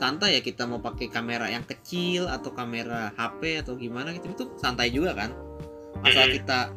santai 0.00 0.34
ya 0.34 0.40
kita 0.40 0.64
mau 0.64 0.80
pakai 0.80 1.06
kamera 1.06 1.46
yang 1.46 1.62
kecil 1.62 2.24
atau 2.26 2.50
kamera 2.50 3.12
HP 3.12 3.60
atau 3.60 3.76
gimana 3.76 4.10
gitu 4.10 4.32
itu 4.32 4.44
santai 4.56 4.88
juga 4.88 5.12
kan. 5.12 5.30
Asal 6.00 6.32
kita 6.32 6.72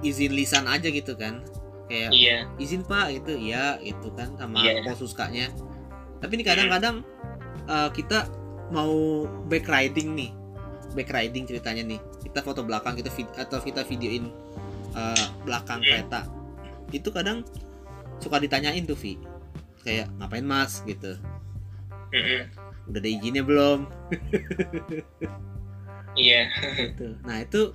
izin 0.00 0.32
lisan 0.32 0.64
aja 0.64 0.86
gitu 0.86 1.12
kan. 1.12 1.42
Kayak 1.82 2.10
iya 2.14 2.36
izin 2.56 2.82
pak 2.82 3.10
gitu 3.12 3.36
ya 3.36 3.76
gitu 3.78 4.14
kan 4.14 4.32
sama 4.34 4.62
Iya. 4.62 4.80
posuskanya 4.82 5.50
tapi 6.22 6.38
ini 6.38 6.46
kadang-kadang 6.46 7.02
uh, 7.66 7.90
kita 7.90 8.30
mau 8.70 9.26
back 9.44 9.66
riding 9.66 10.14
nih 10.14 10.30
back 10.94 11.10
riding 11.10 11.44
ceritanya 11.44 11.82
nih 11.84 12.00
kita 12.22 12.40
foto 12.40 12.62
belakang 12.62 12.94
kita 12.94 13.10
vid- 13.10 13.34
atau 13.34 13.58
kita 13.58 13.82
videoin 13.82 14.30
uh, 14.94 15.24
belakang 15.42 15.82
Hmm. 15.82 15.90
kereta 15.90 16.20
itu 16.88 17.10
kadang 17.10 17.42
suka 18.16 18.38
ditanyain 18.38 18.86
tuh 18.86 18.94
Vi 18.94 19.18
kayak 19.82 20.08
ngapain 20.16 20.46
mas 20.46 20.80
gitu. 20.86 21.18
Udah 22.12 23.00
ada 23.00 23.08
izinnya 23.08 23.42
belum? 23.44 23.88
Iya. 26.12 26.52
Gitu. 26.76 27.16
Nah 27.24 27.40
itu 27.40 27.72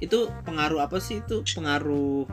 itu 0.00 0.32
pengaruh 0.48 0.80
apa 0.84 0.96
sih? 0.98 1.20
Itu 1.20 1.44
pengaruh 1.44 2.24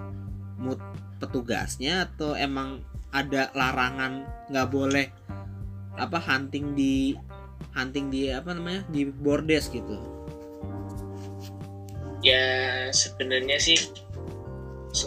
mood 0.56 0.80
petugasnya 1.20 2.08
atau 2.08 2.34
emang 2.34 2.82
ada 3.12 3.52
larangan 3.52 4.24
nggak 4.48 4.70
boleh 4.72 5.08
apa 6.00 6.18
hunting 6.18 6.72
di 6.72 7.20
hunting 7.76 8.08
di 8.08 8.32
apa 8.32 8.56
namanya 8.56 8.88
di 8.88 9.12
bordes 9.12 9.68
gitu? 9.68 10.00
Ya 12.24 12.88
sebenarnya 12.96 13.60
sih 13.60 13.92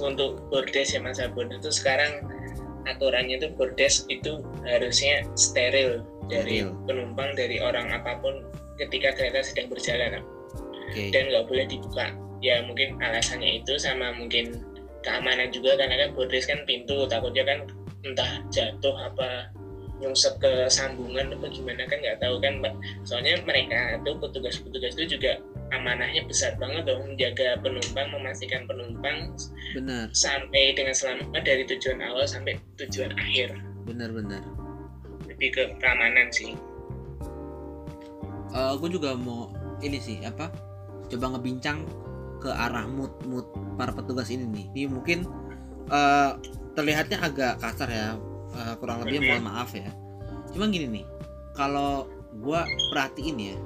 untuk 0.01 0.45
bordes 0.53 0.93
ya 0.93 1.01
mas 1.01 1.21
Abon 1.21 1.53
itu 1.53 1.73
sekarang 1.73 2.25
aturannya 2.85 3.41
itu 3.41 3.49
bordes 3.57 4.05
itu 4.13 4.45
harusnya 4.65 5.25
steril 5.37 6.05
dari 6.29 6.65
Steril. 6.65 6.75
penumpang 6.89 7.31
dari 7.37 7.57
orang 7.61 7.91
apa 7.93 8.19
pun 8.21 8.45
ketika 8.81 9.15
kereta 9.15 9.41
sedang 9.45 9.71
berjalan 9.71 10.21
oke. 10.21 11.03
Dan 11.11 11.23
nggak 11.31 11.45
boleh 11.47 11.67
dibuka. 11.67 12.07
Ya 12.45 12.61
mungkin 12.67 13.01
alasannya 13.01 13.65
itu 13.65 13.81
sama 13.81 14.13
mungkin 14.15 14.61
keamanan 15.01 15.49
juga 15.53 15.77
karena 15.77 15.97
kan 16.01 16.11
bordes 16.17 16.45
kan 16.49 16.61
pintu 16.65 17.05
takutnya 17.09 17.45
kan 17.45 17.59
entah 18.05 18.41
jatuh 18.53 18.97
apa 19.01 19.49
nyungsep 20.03 20.37
ke 20.43 20.69
sambungan 20.69 21.33
apa 21.33 21.47
gimana 21.49 21.87
kan 21.89 22.03
nggak 22.03 22.19
tahu 22.21 22.37
kan 22.43 22.61
Mbak. 22.61 22.75
soalnya 23.07 23.41
mereka 23.47 23.97
itu 23.97 24.11
petugas-petugas 24.19 24.93
itu 24.99 25.17
juga 25.17 25.39
amanahnya 25.73 26.27
besar 26.29 26.59
banget 26.61 26.85
dong 26.85 27.15
menjaga 27.15 27.57
penumpang 27.63 28.13
memastikan 28.13 28.69
penumpang 28.69 29.33
benar. 29.73 30.11
sampai 30.13 30.75
dengan 30.77 30.93
selamat 30.93 31.41
dari 31.41 31.65
tujuan 31.65 32.05
awal 32.05 32.27
sampai 32.29 32.59
tujuan 32.77 33.15
akhir. 33.17 33.55
Benar 33.89 34.11
benar 34.13 34.64
lebih 35.35 35.49
ke 35.51 35.63
keamanan 35.83 36.31
sih. 36.31 36.55
Eh, 38.55 38.73
gue 38.79 38.89
juga 38.89 39.19
mau 39.19 39.51
ini 39.83 39.99
sih 39.99 40.23
apa 40.23 40.49
coba 41.11 41.37
ngebincang 41.37 41.85
ke 42.39 42.49
arah 42.49 42.87
mood 42.87 43.13
mood 43.27 43.47
para 43.75 43.91
petugas 43.91 44.31
ini 44.31 44.47
nih. 44.47 44.67
Ini 44.73 44.87
mungkin 44.89 45.27
eh, 45.91 46.31
terlihatnya 46.79 47.19
agak 47.23 47.59
kasar 47.59 47.91
ya 47.91 48.15
Eh, 48.55 48.75
kurang 48.79 49.03
lebih 49.03 49.19
mohon 49.27 49.51
maaf 49.51 49.75
ya. 49.75 49.91
Cuma 50.55 50.71
gini 50.71 50.87
nih 50.87 51.05
kalau 51.59 52.07
gua 52.39 52.67
perhatiin 52.95 53.39
ya 53.39 53.57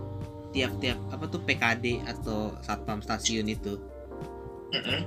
tiap-tiap 0.52 0.96
apa 1.12 1.24
tuh 1.28 1.44
PKD 1.44 2.08
atau 2.08 2.56
satpam 2.64 3.04
stasiun 3.04 3.52
itu 3.52 3.76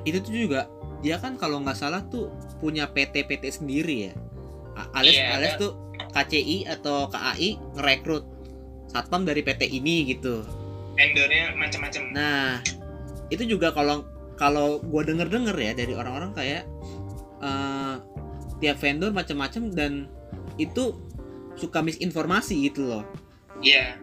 itu 0.05 0.17
tuh 0.21 0.33
juga 0.33 0.69
dia 1.01 1.17
kan 1.17 1.33
kalau 1.37 1.61
nggak 1.61 1.77
salah 1.77 2.05
tuh 2.09 2.29
punya 2.61 2.85
PT 2.93 3.25
PT 3.25 3.61
sendiri 3.61 4.13
ya. 4.13 4.13
Alias 4.93 5.17
Iya, 5.17 5.25
alias 5.37 5.53
tuh 5.57 5.71
KCI 6.11 6.67
atau 6.67 7.07
KAI 7.07 7.59
ngerekrut 7.79 8.23
satpam 8.91 9.23
dari 9.23 9.41
PT 9.41 9.71
ini 9.71 10.11
gitu. 10.11 10.43
Vendornya 10.95 11.55
macam-macam. 11.55 12.01
Nah 12.11 12.59
itu 13.31 13.47
juga 13.47 13.71
kalau 13.71 14.03
kalau 14.35 14.83
gue 14.83 15.01
denger 15.07 15.31
denger 15.31 15.55
ya 15.55 15.71
dari 15.71 15.93
orang-orang 15.95 16.35
kayak 16.35 16.63
eh, 17.39 17.95
tiap 18.59 18.77
vendor 18.77 19.15
macam-macam 19.15 19.63
dan 19.71 20.11
itu 20.59 20.99
suka 21.55 21.79
misinformasi 21.79 22.69
gitu 22.71 22.87
loh. 22.87 23.03
Iya. 23.63 23.97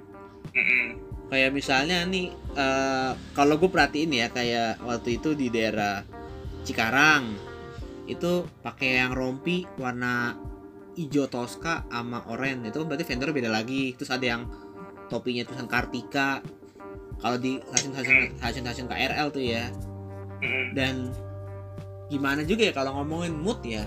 Mm-mm. 0.49 1.05
kayak 1.29 1.53
misalnya 1.53 2.09
nih 2.09 2.33
eh, 2.57 3.13
kalau 3.37 3.61
gue 3.61 3.69
perhatiin 3.69 4.17
ya 4.17 4.33
kayak 4.33 4.81
waktu 4.81 5.21
itu 5.21 5.37
di 5.37 5.53
daerah 5.53 6.01
Cikarang 6.65 7.37
itu 8.09 8.49
pakai 8.65 9.05
yang 9.05 9.13
rompi 9.13 9.69
warna 9.77 10.41
hijau 10.99 11.31
toska 11.31 11.87
sama 11.87 12.27
oranye 12.27 12.69
itu 12.69 12.83
berarti 12.83 13.07
vendor 13.07 13.31
beda 13.31 13.47
lagi 13.49 13.95
terus 13.95 14.11
ada 14.11 14.27
yang 14.27 14.43
topinya 15.07 15.47
tulisan 15.47 15.71
Kartika 15.71 16.43
kalau 17.19 17.39
di 17.39 17.63
stasiun-stasiun 17.63 18.39
stasiun-stasiun 18.39 18.87
KRL 18.87 19.27
tuh 19.31 19.43
ya 19.43 19.71
Mm-mm. 20.39 20.75
dan 20.75 21.15
gimana 22.09 22.43
juga 22.43 22.67
ya 22.67 22.73
kalau 22.75 22.99
ngomongin 22.99 23.35
mood 23.35 23.63
ya 23.63 23.87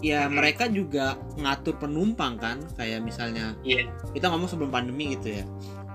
ya 0.00 0.24
Mhm. 0.24 0.32
mereka 0.32 0.64
juga 0.66 1.18
ngatur 1.36 1.76
penumpang 1.76 2.38
kan 2.38 2.56
kayak 2.74 3.02
misalnya 3.02 3.52
Iya. 3.60 3.90
kita 4.14 4.30
ngomong 4.30 4.48
sebelum 4.48 4.70
pandemi 4.70 5.12
gitu 5.12 5.36
ya 5.36 5.44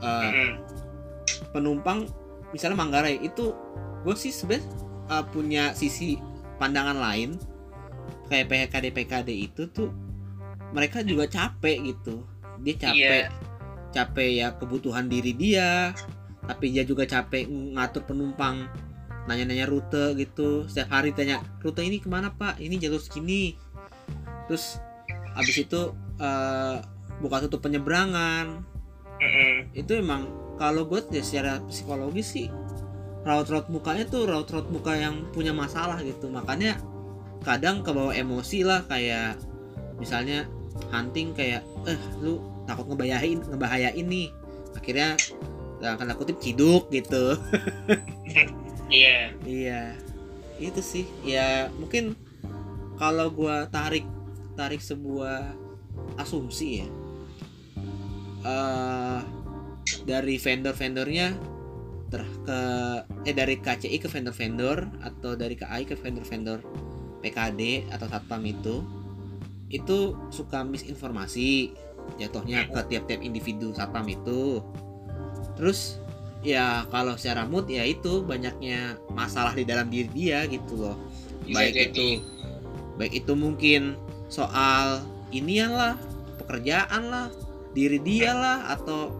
Mm-mm. 0.03 0.51
penumpang 1.51 2.05
misalnya 2.51 2.77
Manggarai 2.77 3.17
itu 3.17 3.51
gue 4.03 4.15
sih 4.15 4.29
sebenarnya 4.29 4.67
uh, 5.09 5.23
punya 5.25 5.73
sisi 5.73 6.19
pandangan 6.55 6.95
lain 6.95 7.35
kayak 8.27 8.45
PKD 8.49 8.85
PKD 8.91 9.29
itu 9.33 9.69
tuh 9.69 9.89
mereka 10.73 11.01
juga 11.05 11.29
capek 11.29 11.77
gitu. 11.93 12.25
Dia 12.63 12.75
capek 12.75 13.23
Iya. 13.27 13.29
capek 13.95 14.29
ya 14.43 14.47
kebutuhan 14.59 15.07
diri 15.07 15.31
dia 15.31 15.95
tapi 16.45 16.69
dia 16.75 16.85
juga 16.85 17.07
capek 17.09 17.47
ngatur 17.47 18.05
penumpang 18.05 18.69
nanya-nanya 19.25 19.65
rute 19.65 20.13
gitu. 20.19 20.69
Setiap 20.69 21.01
hari 21.01 21.13
tanya 21.13 21.41
rute 21.61 21.81
ini 21.81 21.97
ke 21.97 22.05
mana 22.09 22.29
pak? 22.33 22.61
Ini 22.61 22.77
jalur 22.77 23.01
segini. 23.01 23.57
Terus 24.45 24.77
habis 25.33 25.57
itu 25.57 25.93
uh, 26.21 26.77
buka 27.21 27.41
tutup 27.45 27.65
penyeberangan. 27.65 28.65
Mm-mm. 29.15 29.71
itu 29.71 29.95
emang 29.95 30.27
kalau 30.59 30.91
gue 30.91 30.99
ya 31.15 31.23
secara 31.23 31.63
psikologis 31.71 32.35
sih 32.35 32.51
raut-raut 33.23 33.71
mukanya 33.71 34.03
tuh 34.11 34.27
raut-raut 34.27 34.67
muka 34.67 34.91
yang 34.91 35.31
punya 35.31 35.55
masalah 35.55 36.03
gitu. 36.03 36.27
Makanya 36.27 36.75
kadang 37.43 37.81
kebawa 37.81 38.15
emosi 38.15 38.63
lah 38.63 38.85
kayak 38.87 39.39
misalnya 39.99 40.45
hunting 40.91 41.31
kayak 41.31 41.63
eh 41.87 41.99
lu 42.19 42.39
takut 42.69 42.87
ngebayain 42.87 43.41
ngebahayain 43.41 44.05
nih. 44.05 44.29
Akhirnya 44.75 45.17
dalam 45.81 45.99
tanda 45.99 46.15
kutip 46.15 46.39
ciduk 46.39 46.87
gitu. 46.93 47.35
Iya. 48.85 49.33
Iya. 49.41 49.97
Itu 50.61 50.77
sih. 50.85 51.09
Ya 51.25 51.73
mungkin 51.81 52.13
kalau 53.01 53.33
gua 53.33 53.65
tarik 53.65 54.05
tarik 54.53 54.77
sebuah 54.77 55.57
asumsi 56.21 56.85
ya 56.85 56.87
eh 58.45 59.19
dari 60.05 60.37
vendor-vendornya 60.37 61.27
ter 62.13 62.21
ke 62.45 62.59
eh 63.25 63.33
dari 63.33 63.57
KCI 63.57 63.97
ke 63.97 64.05
vendor-vendor 64.05 64.85
atau 65.01 65.33
dari 65.33 65.57
KAI 65.57 65.83
ke 65.89 65.97
vendor-vendor 65.97 66.61
PKD 67.25 67.89
atau 67.89 68.05
satpam 68.05 68.45
itu 68.45 68.85
itu 69.73 70.13
suka 70.29 70.61
misinformasi 70.61 71.73
jatuhnya 72.21 72.69
ke 72.69 72.79
tiap-tiap 72.85 73.25
individu 73.25 73.73
satpam 73.73 74.05
itu. 74.05 74.61
Terus 75.57 75.97
ya 76.45 76.85
kalau 76.93 77.17
secara 77.17 77.49
mood 77.49 77.65
ya 77.65 77.81
itu 77.81 78.21
banyaknya 78.21 79.01
masalah 79.09 79.57
di 79.57 79.65
dalam 79.65 79.89
diri 79.89 80.09
dia 80.13 80.45
gitu 80.45 80.77
loh. 80.77 80.97
Bisa 81.49 81.57
baik 81.57 81.73
jadi. 81.73 81.89
itu 81.89 82.05
baik 82.95 83.13
itu 83.25 83.33
mungkin 83.33 83.81
soal 84.29 85.01
inian 85.33 85.73
lah 85.73 85.97
pekerjaan 86.45 87.09
lah 87.09 87.27
diri 87.73 87.97
dia 87.99 88.31
lah 88.31 88.69
atau 88.71 89.11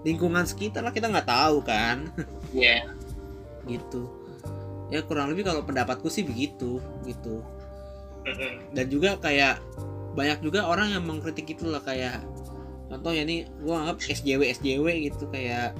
lingkungan 0.00 0.48
sekitar 0.48 0.80
lah 0.80 0.96
kita 0.96 1.12
nggak 1.12 1.28
tahu 1.28 1.60
kan. 1.60 2.08
Iya. 2.56 2.88
Gitu 3.68 4.19
ya 4.90 5.00
kurang 5.06 5.30
lebih 5.30 5.46
kalau 5.46 5.62
pendapatku 5.62 6.10
sih 6.10 6.26
begitu 6.26 6.82
gitu. 7.06 7.42
Dan 8.74 8.86
juga 8.90 9.16
kayak 9.16 9.62
banyak 10.18 10.42
juga 10.42 10.66
orang 10.66 10.92
yang 10.92 11.06
mengkritik 11.06 11.54
itu 11.54 11.70
lah 11.70 11.80
kayak 11.80 12.20
contoh 12.90 13.14
ya 13.14 13.22
nih 13.22 13.46
gua 13.62 13.86
anggap 13.86 14.02
SJW 14.02 14.50
SJW 14.58 14.86
gitu 15.06 15.30
kayak 15.30 15.78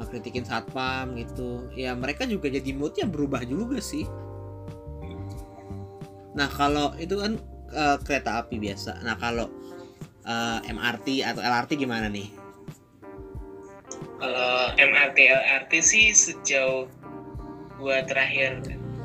ngekritikin 0.00 0.48
satpam 0.48 1.14
gitu. 1.20 1.68
Ya 1.76 1.92
mereka 1.92 2.24
juga 2.24 2.48
jadi 2.48 2.72
moodnya 2.72 3.04
berubah 3.04 3.44
juga 3.44 3.78
sih. 3.78 4.08
Nah 6.32 6.48
kalau 6.48 6.96
itu 6.96 7.20
kan 7.20 7.36
eh, 7.70 7.96
kereta 8.00 8.40
api 8.40 8.56
biasa. 8.56 9.04
Nah 9.04 9.14
kalau 9.20 9.52
eh, 10.24 10.58
MRT 10.72 11.22
atau 11.22 11.44
LRT 11.44 11.76
gimana 11.76 12.08
nih? 12.08 12.32
Kalau 14.18 14.74
MRT 14.74 15.18
LRT 15.30 15.72
sih 15.78 16.10
sejauh 16.10 16.90
gua 17.78 18.02
terakhir 18.04 18.58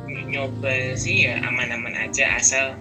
nyoba 0.09 0.97
sih 0.97 1.29
ya 1.29 1.39
aman-aman 1.41 1.93
aja 1.95 2.37
asal 2.37 2.75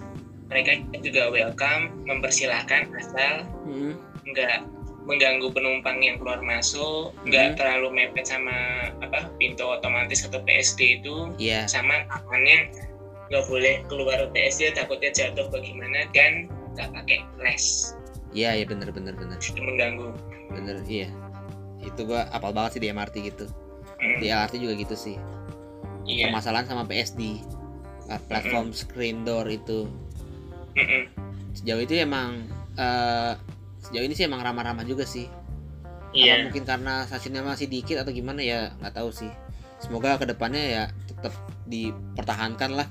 mereka 0.49 0.77
juga 1.01 1.31
welcome 1.31 1.93
mempersilahkan 2.05 2.89
asal 2.93 3.47
Hmm, 3.63 3.95
nggak 4.27 4.67
mengganggu 5.03 5.51
penumpang 5.51 5.99
yang 5.99 6.19
keluar 6.19 6.39
masuk 6.41 7.11
nggak 7.25 7.55
Mhm. 7.55 7.57
terlalu 7.59 7.89
mepet 7.93 8.27
sama 8.27 8.55
apa 9.01 9.31
pintu 9.35 9.67
otomatis 9.67 10.23
atau 10.23 10.39
PSD 10.41 11.03
itu. 11.03 11.31
Iya. 11.39 11.67
Sama 11.67 12.07
tangannya 12.07 12.71
nggak 13.27 13.45
boleh 13.49 13.75
keluar 13.87 14.19
PSD 14.31 14.71
takutnya 14.73 15.11
jatuh 15.11 15.49
bagaimana 15.49 16.07
dan 16.13 16.47
nggak 16.75 16.89
pakai 16.95 17.19
les. 17.41 17.95
Iya 18.31 18.63
iya 18.63 18.65
bener 18.65 18.95
bener 18.95 19.15
bener. 19.15 19.39
Itu 19.43 19.59
mengganggu. 19.59 20.09
Bener 20.55 20.77
iya. 20.87 21.09
Itu 21.83 22.07
gua 22.07 22.31
apal 22.31 22.55
banget 22.55 22.79
sih 22.79 22.83
di 22.83 22.89
MRT 22.89 23.17
gitu. 23.27 23.47
Mm, 23.99 24.19
di 24.19 24.27
LRT 24.29 24.55
juga 24.59 24.75
gitu 24.77 24.95
sih 24.95 25.15
iya. 26.07 26.29
permasalahan 26.29 26.67
sama 26.69 26.83
PSD 26.89 27.43
uh, 28.11 28.21
platform 28.27 28.75
screen 28.75 29.25
door 29.27 29.47
itu. 29.49 29.87
Mm-mm. 30.73 31.05
sejauh 31.53 31.85
itu 31.85 32.01
emang 32.01 32.49
eh, 32.81 33.37
sejauh 33.85 34.09
ini 34.09 34.17
sih 34.17 34.25
emang 34.25 34.41
ramah-ramah 34.41 34.89
juga 34.89 35.05
sih. 35.05 35.29
Apa 35.29 36.17
iya. 36.17 36.45
mungkin 36.49 36.65
karena 36.65 37.05
stasiunnya 37.05 37.45
masih 37.45 37.69
dikit 37.69 38.01
atau 38.01 38.09
gimana 38.09 38.41
ya 38.41 38.73
nggak 38.81 38.97
tahu 38.97 39.13
sih. 39.13 39.29
Semoga 39.85 40.17
ke 40.17 40.25
depannya 40.25 40.63
ya 40.65 40.85
tetap 41.11 41.37
dipertahankan 41.69 42.71
lah. 42.73 42.89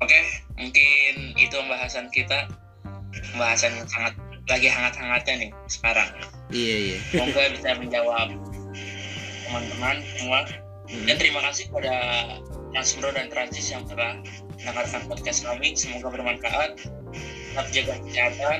Oke, 0.00 0.16
mungkin 0.56 1.36
itu 1.36 1.52
pembahasan 1.52 2.08
kita. 2.08 2.48
Pembahasan 3.36 3.76
yang 3.76 3.88
sangat 3.90 4.14
lagi 4.48 4.68
hangat-hangatnya 4.72 5.34
nih 5.46 5.50
sekarang. 5.68 6.08
iya 6.48 6.76
iya. 6.94 6.98
Semoga 7.12 7.42
bisa 7.52 7.70
menjawab 7.76 8.28
teman-teman 9.44 9.96
semua. 10.16 10.40
Hmm. 10.90 11.06
Dan 11.06 11.16
terima 11.22 11.40
kasih 11.46 11.70
kepada 11.70 11.94
Transbro 12.74 13.10
dan 13.14 13.30
Transis 13.30 13.70
yang 13.70 13.86
telah 13.86 14.18
mendengarkan 14.58 15.02
podcast 15.06 15.46
kami. 15.46 15.78
Semoga 15.78 16.10
bermanfaat. 16.10 16.82
Tetap 17.50 17.66
jaga 17.70 17.94
kesehatan. 18.06 18.58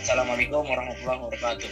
Assalamualaikum 0.00 0.64
warahmatullahi 0.64 1.20
wabarakatuh. 1.20 1.70